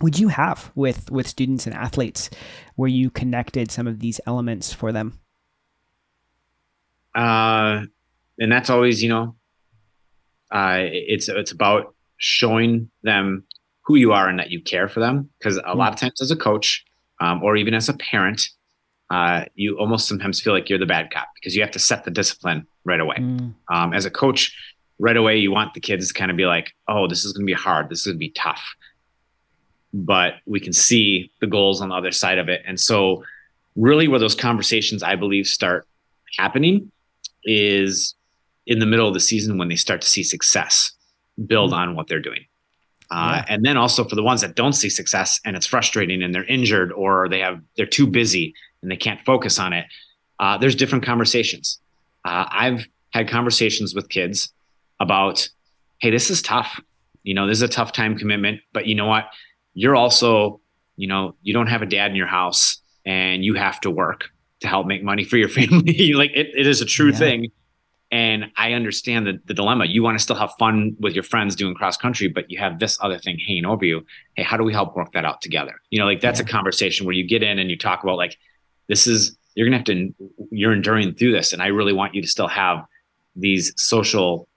would 0.00 0.18
you 0.18 0.28
have 0.28 0.70
with 0.74 1.10
with 1.10 1.26
students 1.26 1.66
and 1.66 1.74
athletes, 1.74 2.30
where 2.76 2.88
you 2.88 3.10
connected 3.10 3.70
some 3.70 3.86
of 3.86 4.00
these 4.00 4.20
elements 4.26 4.72
for 4.72 4.92
them? 4.92 5.18
Uh, 7.14 7.84
and 8.38 8.50
that's 8.50 8.70
always 8.70 9.02
you 9.02 9.08
know, 9.08 9.34
uh, 10.50 10.78
it's 10.80 11.28
it's 11.28 11.52
about 11.52 11.94
showing 12.18 12.90
them 13.02 13.44
who 13.84 13.96
you 13.96 14.12
are 14.12 14.28
and 14.28 14.38
that 14.38 14.50
you 14.50 14.60
care 14.60 14.88
for 14.88 15.00
them. 15.00 15.28
Because 15.38 15.56
a 15.56 15.62
mm. 15.62 15.76
lot 15.76 15.92
of 15.92 15.98
times, 15.98 16.20
as 16.20 16.30
a 16.30 16.36
coach 16.36 16.84
um, 17.20 17.42
or 17.42 17.56
even 17.56 17.74
as 17.74 17.88
a 17.88 17.94
parent, 17.94 18.48
uh, 19.10 19.44
you 19.54 19.78
almost 19.78 20.08
sometimes 20.08 20.40
feel 20.40 20.52
like 20.52 20.68
you're 20.68 20.78
the 20.78 20.86
bad 20.86 21.10
cop 21.10 21.28
because 21.34 21.54
you 21.54 21.62
have 21.62 21.70
to 21.72 21.78
set 21.78 22.04
the 22.04 22.10
discipline 22.10 22.66
right 22.84 23.00
away. 23.00 23.16
Mm. 23.16 23.54
Um, 23.72 23.94
as 23.94 24.04
a 24.04 24.10
coach, 24.10 24.56
right 24.98 25.16
away, 25.16 25.38
you 25.38 25.50
want 25.50 25.74
the 25.74 25.80
kids 25.80 26.08
to 26.08 26.14
kind 26.14 26.30
of 26.30 26.36
be 26.36 26.46
like, 26.46 26.72
"Oh, 26.88 27.06
this 27.06 27.24
is 27.24 27.32
going 27.32 27.46
to 27.46 27.50
be 27.50 27.60
hard. 27.60 27.88
This 27.88 28.00
is 28.00 28.06
going 28.06 28.16
to 28.16 28.18
be 28.18 28.30
tough." 28.30 28.62
But 29.94 30.34
we 30.46 30.60
can 30.60 30.72
see 30.72 31.30
the 31.40 31.46
goals 31.46 31.80
on 31.80 31.90
the 31.90 31.94
other 31.94 32.12
side 32.12 32.38
of 32.38 32.48
it, 32.48 32.62
and 32.66 32.78
so 32.78 33.24
really, 33.76 34.08
where 34.08 34.20
those 34.20 34.34
conversations, 34.34 35.02
I 35.02 35.16
believe, 35.16 35.46
start 35.46 35.86
happening 36.38 36.90
is 37.44 38.14
in 38.66 38.78
the 38.78 38.86
middle 38.86 39.08
of 39.08 39.14
the 39.14 39.20
season 39.20 39.58
when 39.58 39.68
they 39.68 39.76
start 39.76 40.00
to 40.00 40.08
see 40.08 40.22
success 40.22 40.92
build 41.46 41.72
mm. 41.72 41.76
on 41.76 41.96
what 41.96 42.08
they're 42.08 42.20
doing. 42.20 42.44
Uh, 43.10 43.42
yeah. 43.46 43.54
And 43.54 43.64
then 43.64 43.76
also 43.76 44.04
for 44.04 44.14
the 44.14 44.22
ones 44.22 44.40
that 44.40 44.54
don't 44.54 44.72
see 44.72 44.88
success 44.88 45.38
and 45.44 45.54
it's 45.54 45.66
frustrating 45.66 46.22
and 46.22 46.34
they're 46.34 46.44
injured 46.44 46.92
or 46.92 47.28
they 47.28 47.40
have 47.40 47.60
they're 47.76 47.84
too 47.84 48.06
busy 48.06 48.54
and 48.80 48.90
they 48.90 48.96
can't 48.96 49.20
focus 49.20 49.58
on 49.58 49.74
it, 49.74 49.84
uh, 50.38 50.56
there's 50.56 50.74
different 50.74 51.04
conversations. 51.04 51.78
Uh, 52.24 52.46
I've 52.50 52.86
had 53.10 53.28
conversations 53.28 53.94
with 53.94 54.08
kids 54.08 54.52
about, 55.00 55.48
hey, 55.98 56.10
this 56.10 56.30
is 56.30 56.42
tough. 56.42 56.80
You 57.22 57.34
know, 57.34 57.46
this 57.46 57.58
is 57.58 57.62
a 57.62 57.68
tough 57.68 57.92
time 57.92 58.16
commitment, 58.16 58.60
but 58.72 58.86
you 58.86 58.94
know 58.94 59.06
what? 59.06 59.26
You're 59.74 59.96
also, 59.96 60.60
you 60.96 61.06
know, 61.06 61.34
you 61.42 61.52
don't 61.52 61.68
have 61.68 61.82
a 61.82 61.86
dad 61.86 62.10
in 62.10 62.16
your 62.16 62.26
house 62.26 62.78
and 63.04 63.44
you 63.44 63.54
have 63.54 63.80
to 63.80 63.90
work 63.90 64.30
to 64.60 64.68
help 64.68 64.86
make 64.86 65.02
money 65.02 65.24
for 65.24 65.36
your 65.36 65.48
family. 65.58 66.12
like 66.14 66.30
it, 66.34 66.48
it 66.56 66.66
is 66.66 66.80
a 66.80 66.86
true 66.86 67.10
yeah. 67.10 67.18
thing. 67.18 67.52
And 68.10 68.52
I 68.58 68.74
understand 68.74 69.26
the, 69.26 69.40
the 69.46 69.54
dilemma. 69.54 69.86
You 69.86 70.02
want 70.02 70.18
to 70.18 70.22
still 70.22 70.36
have 70.36 70.52
fun 70.58 70.96
with 71.00 71.14
your 71.14 71.22
friends 71.22 71.56
doing 71.56 71.74
cross 71.74 71.96
country, 71.96 72.28
but 72.28 72.50
you 72.50 72.58
have 72.58 72.78
this 72.78 72.98
other 73.00 73.18
thing 73.18 73.38
hanging 73.38 73.64
over 73.64 73.86
you. 73.86 74.04
Hey, 74.36 74.42
how 74.42 74.58
do 74.58 74.64
we 74.64 74.72
help 74.72 74.94
work 74.94 75.12
that 75.12 75.24
out 75.24 75.40
together? 75.40 75.80
You 75.88 75.98
know, 75.98 76.04
like 76.04 76.20
that's 76.20 76.38
yeah. 76.38 76.44
a 76.44 76.48
conversation 76.48 77.06
where 77.06 77.14
you 77.14 77.26
get 77.26 77.42
in 77.42 77.58
and 77.58 77.70
you 77.70 77.78
talk 77.78 78.02
about 78.02 78.18
like, 78.18 78.36
this 78.86 79.06
is, 79.06 79.34
you're 79.54 79.68
going 79.68 79.84
to 79.84 79.92
have 79.92 79.96
to, 79.96 80.14
you're 80.50 80.72
enduring 80.72 81.14
through 81.14 81.32
this. 81.32 81.52
And 81.52 81.62
I 81.62 81.68
really 81.68 81.92
want 81.92 82.14
you 82.14 82.22
to 82.22 82.28
still 82.28 82.48
have 82.48 82.84
these 83.36 83.72
social 83.80 84.48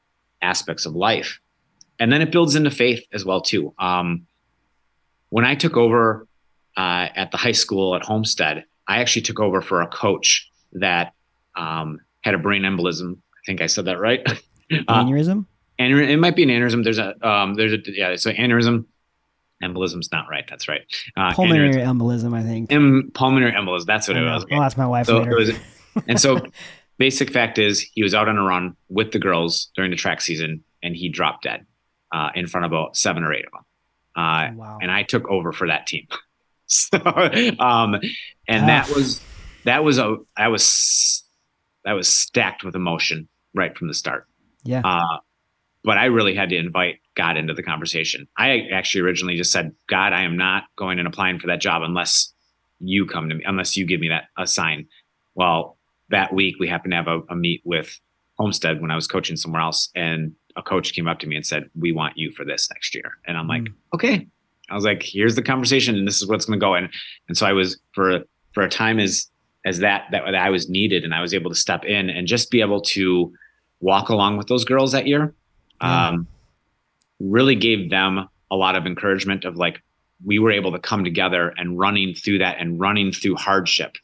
aspects 0.42 0.86
of 0.86 0.96
life. 0.96 1.40
And 2.00 2.12
then 2.12 2.22
it 2.22 2.32
builds 2.32 2.56
into 2.56 2.72
faith 2.72 3.04
as 3.14 3.24
well, 3.24 3.42
too. 3.42 3.74
Um, 3.80 4.28
when 5.30 5.46
I 5.46 5.56
took 5.56 5.78
over 5.78 6.28
uh, 6.78 7.08
at 7.16 7.32
the 7.32 7.38
high 7.38 7.54
school 7.54 7.96
at 7.96 8.04
Homestead, 8.04 8.66
I 8.88 9.00
actually 9.00 9.24
took 9.24 9.40
over 9.40 9.62
for 9.62 9.82
a 9.82 9.88
coach 9.88 10.50
that 10.74 11.14
um, 11.56 12.02
had 12.22 12.36
a 12.36 12.38
brain 12.38 12.64
embolism 12.64 13.18
I 13.46 13.46
think 13.46 13.62
I 13.62 13.68
said 13.68 13.86
that 13.86 14.00
right. 14.00 14.26
Aneurysm. 14.72 15.46
Uh, 15.80 15.84
it 15.84 16.18
might 16.18 16.36
be 16.36 16.42
an 16.42 16.50
aneurysm. 16.50 16.84
There's 16.84 16.98
a 16.98 17.16
um, 17.28 17.54
there's 17.54 17.74
a 17.74 17.78
yeah. 17.86 18.16
So 18.16 18.32
aneurysm, 18.32 18.86
embolism's 19.64 20.12
not 20.12 20.26
right. 20.30 20.46
That's 20.50 20.68
right. 20.68 20.82
Uh, 21.16 21.34
pulmonary 21.34 21.74
embolism, 21.76 22.36
I 22.36 22.44
think. 22.44 22.72
Em, 22.72 23.12
pulmonary 23.14 23.52
embolism. 23.52 23.86
That's 23.86 24.08
what 24.08 24.18
it 24.18 24.24
was. 24.24 24.46
Well, 24.50 24.62
that's 24.62 24.78
my 24.78 24.88
wife. 24.88 25.08
So 25.08 25.26
was, 25.26 25.52
and 26.08 26.20
so, 26.20 26.46
basic 26.98 27.32
fact 27.32 27.58
is, 27.58 27.82
he 27.82 28.04
was 28.04 28.14
out 28.14 28.28
on 28.28 28.38
a 28.38 28.44
run 28.44 28.76
with 28.90 29.12
the 29.12 29.20
girls 29.20 29.70
during 29.76 29.92
the 29.92 29.98
track 29.98 30.22
season, 30.22 30.64
and 30.84 30.96
he 30.96 31.10
dropped 31.10 31.44
dead 31.44 31.66
uh, 32.14 32.30
in 32.36 32.48
front 32.48 32.66
of 32.66 32.72
about 32.72 32.96
seven 32.96 33.24
or 33.24 33.34
eight 33.34 33.46
of 33.46 33.52
them. 33.52 33.66
Uh, 34.16 34.56
wow. 34.56 34.78
And 34.82 34.92
I 34.92 35.04
took 35.04 35.28
over 35.30 35.52
for 35.52 35.68
that 35.68 35.88
team. 35.88 36.08
so, 36.68 36.98
um, 37.60 37.96
and 38.48 38.70
that 38.70 38.90
was 38.90 39.22
that 39.66 39.84
was 39.84 39.98
a 39.98 40.18
that 40.38 40.48
was 40.48 41.24
that 41.84 41.94
was 41.94 42.08
stacked 42.08 42.64
with 42.64 42.76
emotion 42.76 43.28
right 43.54 43.78
from 43.78 43.88
the 43.88 43.94
start. 43.94 44.28
Yeah. 44.64 44.82
Uh, 44.84 45.20
but 45.86 45.98
I 45.98 46.06
really 46.06 46.36
had 46.36 46.50
to 46.50 46.58
invite 46.58 47.00
God 47.16 47.38
into 47.38 47.54
the 47.54 47.64
conversation. 47.64 48.28
I 48.38 48.68
actually 48.74 49.02
originally 49.02 49.38
just 49.38 49.52
said, 49.52 49.72
God, 49.88 50.14
I 50.14 50.24
am 50.24 50.36
not 50.36 50.64
going 50.76 50.98
and 50.98 51.08
applying 51.08 51.40
for 51.40 51.48
that 51.48 51.62
job 51.62 51.84
unless 51.84 52.34
you 52.80 53.06
come 53.06 53.30
to 53.30 53.36
me, 53.36 53.44
unless 53.46 53.78
you 53.78 53.86
give 53.86 54.00
me 54.00 54.10
that 54.10 54.26
a 54.38 54.48
sign. 54.48 54.88
Well, 55.36 55.78
that 56.10 56.34
week 56.34 56.56
we 56.60 56.68
happened 56.68 56.92
to 56.92 56.98
have 56.98 57.08
a, 57.08 57.22
a 57.30 57.36
meet 57.36 57.62
with 57.64 58.00
Homestead 58.38 58.82
when 58.82 58.92
I 58.92 58.96
was 58.96 59.08
coaching 59.08 59.38
somewhere 59.38 59.62
else, 59.62 59.90
and 59.96 60.34
a 60.58 60.64
coach 60.64 60.94
came 60.94 61.08
up 61.08 61.20
to 61.20 61.28
me 61.28 61.36
and 61.36 61.46
said, 61.46 61.70
"We 61.80 61.92
want 61.92 62.18
you 62.18 62.32
for 62.32 62.44
this 62.44 62.70
next 62.70 62.94
year." 62.94 63.18
And 63.26 63.38
I'm 63.38 63.48
like, 63.48 63.62
mm. 63.62 63.74
"Okay." 63.94 64.28
I 64.70 64.76
was 64.76 64.84
like, 64.84 65.04
"Here's 65.04 65.36
the 65.36 65.42
conversation, 65.42 65.96
and 65.96 66.08
this 66.08 66.22
is 66.22 66.28
what's 66.28 66.46
going 66.46 66.60
to 66.60 66.64
go." 66.64 66.74
And 66.74 66.90
and 67.30 67.38
so 67.38 67.46
I 67.46 67.54
was 67.54 67.80
for 67.94 68.24
for 68.54 68.64
a 68.64 68.70
time 68.70 69.00
as 69.00 69.30
as 69.66 69.80
that, 69.80 70.06
that 70.12 70.24
that 70.26 70.36
I 70.36 70.50
was 70.50 70.70
needed 70.70 71.04
and 71.04 71.14
I 71.14 71.22
was 71.22 71.34
able 71.34 71.50
to 71.50 71.56
step 71.56 71.86
in 71.86 72.10
and 72.10 72.28
just 72.28 72.52
be 72.52 72.62
able 72.62 72.82
to 72.82 73.34
walk 73.80 74.10
along 74.10 74.38
with 74.38 74.48
those 74.48 74.66
girls 74.66 74.92
that 74.92 75.08
year. 75.08 75.34
Yeah. 75.82 76.10
Um, 76.10 76.28
really 77.20 77.56
gave 77.56 77.90
them 77.90 78.28
a 78.52 78.56
lot 78.56 78.76
of 78.76 78.86
encouragement 78.86 79.46
of 79.46 79.56
like 79.56 79.82
we 80.24 80.40
were 80.40 80.52
able 80.52 80.72
to 80.72 80.80
come 80.80 81.04
together 81.04 81.54
and 81.58 81.78
running 81.78 82.14
through 82.14 82.40
that 82.40 82.58
and 82.60 82.80
running 82.80 83.12
through 83.12 83.36
hardship 83.36 83.98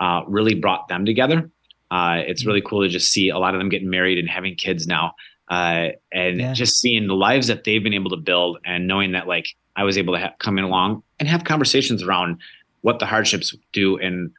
uh, 0.00 0.22
really 0.26 0.54
brought 0.54 0.88
them 0.88 1.04
together. 1.04 1.50
Uh, 1.90 2.22
it's 2.26 2.44
really 2.44 2.60
cool 2.60 2.82
to 2.82 2.88
just 2.88 3.12
see 3.12 3.28
a 3.28 3.38
lot 3.38 3.54
of 3.54 3.60
them 3.60 3.68
getting 3.68 3.90
married 3.90 4.18
and 4.18 4.28
having 4.28 4.54
kids 4.54 4.86
now. 4.86 5.14
Uh, 5.48 5.88
and 6.12 6.40
yeah. 6.40 6.52
just 6.52 6.80
seeing 6.80 7.06
the 7.06 7.14
lives 7.14 7.46
that 7.46 7.64
they've 7.64 7.82
been 7.82 7.94
able 7.94 8.10
to 8.10 8.16
build 8.16 8.58
and 8.64 8.88
knowing 8.88 9.12
that 9.12 9.28
like 9.28 9.46
I 9.76 9.84
was 9.84 9.96
able 9.96 10.14
to 10.14 10.20
ha- 10.20 10.34
come 10.38 10.58
in 10.58 10.64
along 10.64 11.04
and 11.20 11.28
have 11.28 11.44
conversations 11.44 12.02
around 12.02 12.38
what 12.80 12.98
the 12.98 13.06
hardships 13.06 13.54
do 13.72 13.96
and 13.96 14.32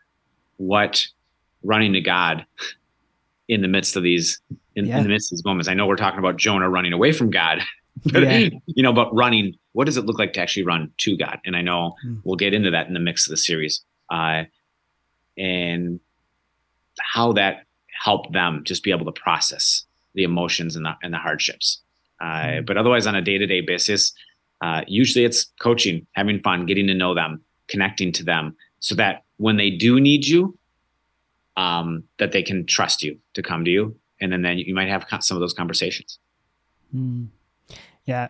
what 0.58 1.08
running 1.64 1.94
to 1.94 2.02
God 2.02 2.46
in 3.48 3.62
the 3.62 3.68
midst 3.70 3.96
of 3.96 4.04
these 4.04 4.42
in, 4.78 4.86
yeah. 4.86 4.98
in, 4.98 5.04
the 5.04 5.10
midst 5.10 5.32
of 5.32 5.38
these 5.38 5.46
moments. 5.46 5.68
I 5.68 5.74
know 5.74 5.88
we're 5.88 5.96
talking 5.96 6.20
about 6.20 6.38
Jonah 6.38 6.70
running 6.70 6.94
away 6.94 7.12
from 7.12 7.32
God, 7.32 7.62
but 8.06 8.24
yeah. 8.24 8.50
you 8.66 8.84
know, 8.84 8.94
but 8.94 9.14
running, 9.14 9.56
what 9.74 9.86
does 9.86 9.98
it 9.98 10.06
look 10.06 10.20
like 10.20 10.34
to 10.34 10.40
actually 10.40 10.64
run 10.64 10.92
to 11.00 11.18
God? 11.18 11.40
And 11.46 11.56
I 11.56 11.62
know 11.62 11.96
mm. 12.06 12.22
we'll 12.24 12.36
get 12.36 12.54
into 12.54 12.72
that 12.72 12.88
in 12.88 12.94
the 12.94 13.00
mix 13.00 13.28
of 13.28 13.32
the 13.32 13.38
series. 13.38 13.84
Uh, 14.10 14.44
and 15.38 16.00
how 17.00 17.34
that 17.34 17.64
helped 18.02 18.32
them 18.34 18.64
just 18.64 18.84
be 18.84 18.92
able 18.92 19.06
to 19.06 19.12
process 19.12 19.86
the 20.16 20.24
emotions 20.24 20.76
and 20.76 20.86
the, 20.86 20.94
and 21.04 21.14
the 21.14 21.18
hardships. 21.18 21.82
Uh, 22.22 22.26
mm. 22.26 22.66
But 22.66 22.78
otherwise, 22.78 23.08
on 23.08 23.16
a 23.16 23.22
day 23.22 23.38
to 23.38 23.46
day 23.46 23.62
basis, 23.62 24.14
uh, 24.62 24.82
usually 24.88 25.26
it's 25.26 25.52
coaching, 25.60 26.06
having 26.14 26.40
fun, 26.40 26.66
getting 26.66 26.88
to 26.88 26.94
know 26.94 27.14
them, 27.14 27.42
connecting 27.68 28.12
to 28.14 28.24
them, 28.24 28.56
so 28.80 28.96
that 28.96 29.24
when 29.38 29.58
they 29.58 29.70
do 29.70 30.00
need 30.00 30.26
you, 30.26 30.58
um, 31.58 32.04
that 32.20 32.32
they 32.32 32.44
can 32.44 32.66
trust 32.66 33.04
you 33.04 33.18
to 33.34 33.42
come 33.42 33.66
to 33.66 33.72
you, 33.72 33.96
and 34.20 34.32
then 34.32 34.42
then 34.42 34.58
you 34.58 34.74
might 34.74 34.90
have 34.90 35.06
some 35.22 35.38
of 35.38 35.42
those 35.42 35.54
conversations. 35.54 36.20
Mm. 36.96 37.28
Yeah, 38.06 38.30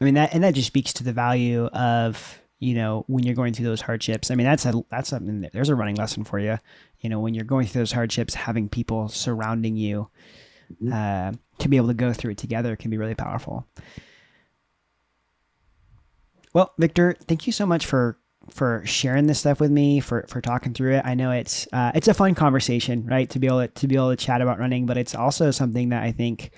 I 0.00 0.04
mean 0.04 0.14
that, 0.14 0.34
and 0.34 0.42
that 0.44 0.54
just 0.54 0.66
speaks 0.66 0.92
to 0.94 1.04
the 1.04 1.12
value 1.12 1.66
of 1.66 2.40
you 2.58 2.74
know 2.74 3.04
when 3.06 3.24
you're 3.24 3.34
going 3.34 3.54
through 3.54 3.66
those 3.66 3.80
hardships. 3.80 4.30
I 4.30 4.34
mean 4.34 4.46
that's 4.46 4.66
a 4.66 4.82
that's 4.90 5.10
something 5.10 5.48
there's 5.52 5.68
a 5.68 5.74
running 5.74 5.96
lesson 5.96 6.24
for 6.24 6.38
you. 6.38 6.58
You 7.00 7.10
know 7.10 7.20
when 7.20 7.34
you're 7.34 7.44
going 7.44 7.66
through 7.66 7.80
those 7.80 7.92
hardships, 7.92 8.34
having 8.34 8.68
people 8.68 9.08
surrounding 9.08 9.76
you 9.76 10.08
mm-hmm. 10.82 10.92
uh, 10.92 11.32
to 11.58 11.68
be 11.68 11.76
able 11.76 11.88
to 11.88 11.94
go 11.94 12.12
through 12.12 12.32
it 12.32 12.38
together 12.38 12.76
can 12.76 12.90
be 12.90 12.98
really 12.98 13.14
powerful. 13.14 13.66
Well, 16.52 16.74
Victor, 16.78 17.16
thank 17.28 17.46
you 17.46 17.52
so 17.52 17.64
much 17.64 17.86
for 17.86 18.18
for 18.50 18.82
sharing 18.84 19.26
this 19.26 19.40
stuff 19.40 19.60
with 19.60 19.70
me, 19.70 20.00
for 20.00 20.24
for 20.28 20.40
talking 20.40 20.74
through 20.74 20.96
it. 20.96 21.02
I 21.04 21.14
know 21.14 21.30
it's 21.30 21.66
uh, 21.72 21.92
it's 21.94 22.08
a 22.08 22.14
fun 22.14 22.34
conversation, 22.34 23.06
right? 23.06 23.28
To 23.30 23.38
be 23.38 23.46
able 23.46 23.60
to, 23.60 23.68
to 23.68 23.88
be 23.88 23.96
able 23.96 24.10
to 24.10 24.16
chat 24.16 24.40
about 24.40 24.58
running, 24.58 24.86
but 24.86 24.98
it's 24.98 25.14
also 25.14 25.50
something 25.50 25.90
that 25.90 26.02
I 26.02 26.12
think 26.12 26.50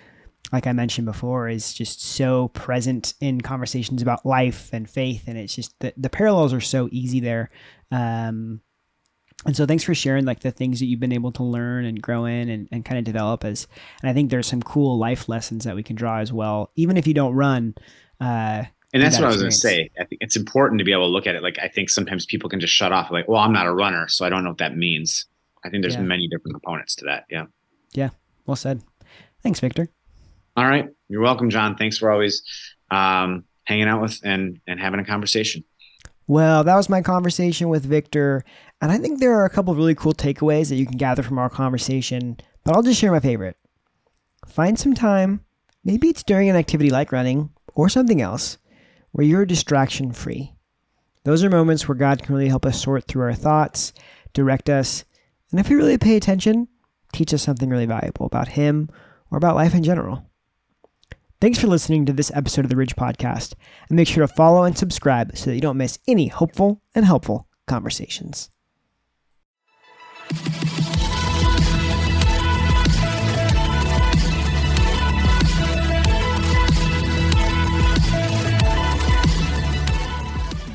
like 0.52 0.66
I 0.66 0.72
mentioned 0.72 1.06
before, 1.06 1.48
is 1.48 1.72
just 1.72 2.02
so 2.02 2.48
present 2.48 3.14
in 3.20 3.40
conversations 3.40 4.02
about 4.02 4.26
life 4.26 4.70
and 4.72 4.88
faith, 4.88 5.24
and 5.26 5.38
it's 5.38 5.54
just 5.54 5.78
the 5.80 5.94
the 5.96 6.10
parallels 6.10 6.52
are 6.52 6.60
so 6.60 6.88
easy 6.92 7.20
there. 7.20 7.50
Um, 7.90 8.60
and 9.44 9.56
so 9.56 9.66
thanks 9.66 9.82
for 9.82 9.94
sharing 9.94 10.24
like 10.24 10.40
the 10.40 10.50
things 10.50 10.78
that 10.78 10.86
you've 10.86 11.00
been 11.00 11.12
able 11.12 11.32
to 11.32 11.42
learn 11.42 11.84
and 11.84 12.00
grow 12.00 12.26
in 12.26 12.48
and, 12.48 12.68
and 12.70 12.84
kind 12.84 12.98
of 12.98 13.04
develop 13.04 13.44
as 13.44 13.66
and 14.00 14.08
i 14.08 14.12
think 14.12 14.30
there's 14.30 14.46
some 14.46 14.62
cool 14.62 14.98
life 14.98 15.28
lessons 15.28 15.64
that 15.64 15.74
we 15.74 15.82
can 15.82 15.96
draw 15.96 16.18
as 16.18 16.32
well 16.32 16.70
even 16.76 16.96
if 16.96 17.08
you 17.08 17.14
don't 17.14 17.34
run 17.34 17.74
uh, 18.20 18.62
and 18.92 19.02
that's 19.02 19.16
that 19.16 19.22
what 19.22 19.28
I 19.28 19.30
was 19.30 19.38
going 19.38 19.50
to 19.50 19.56
say. 19.56 19.90
I 19.98 20.04
think 20.04 20.20
it's 20.20 20.36
important 20.36 20.78
to 20.78 20.84
be 20.84 20.92
able 20.92 21.06
to 21.06 21.12
look 21.12 21.26
at 21.26 21.34
it. 21.34 21.42
Like 21.42 21.58
I 21.58 21.68
think 21.68 21.88
sometimes 21.88 22.26
people 22.26 22.50
can 22.50 22.60
just 22.60 22.74
shut 22.74 22.92
off. 22.92 23.10
Like, 23.10 23.26
well, 23.26 23.40
I'm 23.40 23.52
not 23.52 23.66
a 23.66 23.72
runner, 23.72 24.06
so 24.08 24.26
I 24.26 24.28
don't 24.28 24.44
know 24.44 24.50
what 24.50 24.58
that 24.58 24.76
means. 24.76 25.26
I 25.64 25.70
think 25.70 25.82
there's 25.82 25.94
yeah. 25.94 26.02
many 26.02 26.28
different 26.28 26.54
components 26.54 26.94
to 26.96 27.06
that. 27.06 27.24
Yeah. 27.30 27.46
Yeah. 27.92 28.10
Well 28.46 28.56
said. 28.56 28.82
Thanks, 29.42 29.60
Victor. 29.60 29.88
All 30.56 30.66
right. 30.66 30.88
You're 31.08 31.22
welcome, 31.22 31.48
John. 31.48 31.76
Thanks 31.76 31.98
for 31.98 32.10
always 32.10 32.42
um, 32.90 33.44
hanging 33.64 33.88
out 33.88 34.02
with 34.02 34.20
and 34.22 34.60
and 34.66 34.78
having 34.78 35.00
a 35.00 35.04
conversation. 35.04 35.64
Well, 36.26 36.62
that 36.64 36.76
was 36.76 36.88
my 36.88 37.02
conversation 37.02 37.68
with 37.68 37.84
Victor, 37.84 38.44
and 38.80 38.92
I 38.92 38.98
think 38.98 39.20
there 39.20 39.34
are 39.34 39.44
a 39.44 39.50
couple 39.50 39.72
of 39.72 39.78
really 39.78 39.94
cool 39.94 40.12
takeaways 40.12 40.68
that 40.68 40.76
you 40.76 40.86
can 40.86 40.96
gather 40.96 41.22
from 41.22 41.38
our 41.38 41.50
conversation. 41.50 42.36
But 42.64 42.76
I'll 42.76 42.82
just 42.82 43.00
share 43.00 43.10
my 43.10 43.20
favorite. 43.20 43.56
Find 44.46 44.78
some 44.78 44.94
time. 44.94 45.44
Maybe 45.84 46.08
it's 46.08 46.22
during 46.22 46.48
an 46.48 46.56
activity 46.56 46.90
like 46.90 47.10
running 47.10 47.50
or 47.74 47.88
something 47.88 48.20
else 48.20 48.58
where 49.12 49.26
you're 49.26 49.46
distraction 49.46 50.12
free. 50.12 50.54
Those 51.24 51.44
are 51.44 51.50
moments 51.50 51.86
where 51.86 51.94
God 51.94 52.22
can 52.22 52.34
really 52.34 52.48
help 52.48 52.66
us 52.66 52.82
sort 52.82 53.04
through 53.04 53.22
our 53.22 53.34
thoughts, 53.34 53.92
direct 54.32 54.68
us, 54.68 55.04
and 55.50 55.60
if 55.60 55.68
we 55.68 55.76
really 55.76 55.98
pay 55.98 56.16
attention, 56.16 56.66
teach 57.12 57.32
us 57.32 57.42
something 57.42 57.68
really 57.68 57.86
valuable 57.86 58.26
about 58.26 58.48
Him 58.48 58.88
or 59.30 59.38
about 59.38 59.54
life 59.54 59.74
in 59.74 59.84
general. 59.84 60.24
Thanks 61.40 61.58
for 61.58 61.66
listening 61.66 62.06
to 62.06 62.12
this 62.12 62.30
episode 62.34 62.64
of 62.64 62.70
the 62.70 62.76
Ridge 62.76 62.96
Podcast, 62.96 63.54
and 63.88 63.96
make 63.96 64.08
sure 64.08 64.26
to 64.26 64.32
follow 64.32 64.62
and 64.62 64.76
subscribe 64.78 65.36
so 65.36 65.50
that 65.50 65.54
you 65.54 65.60
don't 65.60 65.76
miss 65.76 65.98
any 66.08 66.28
hopeful 66.28 66.80
and 66.94 67.04
helpful 67.04 67.48
conversations. 67.66 68.48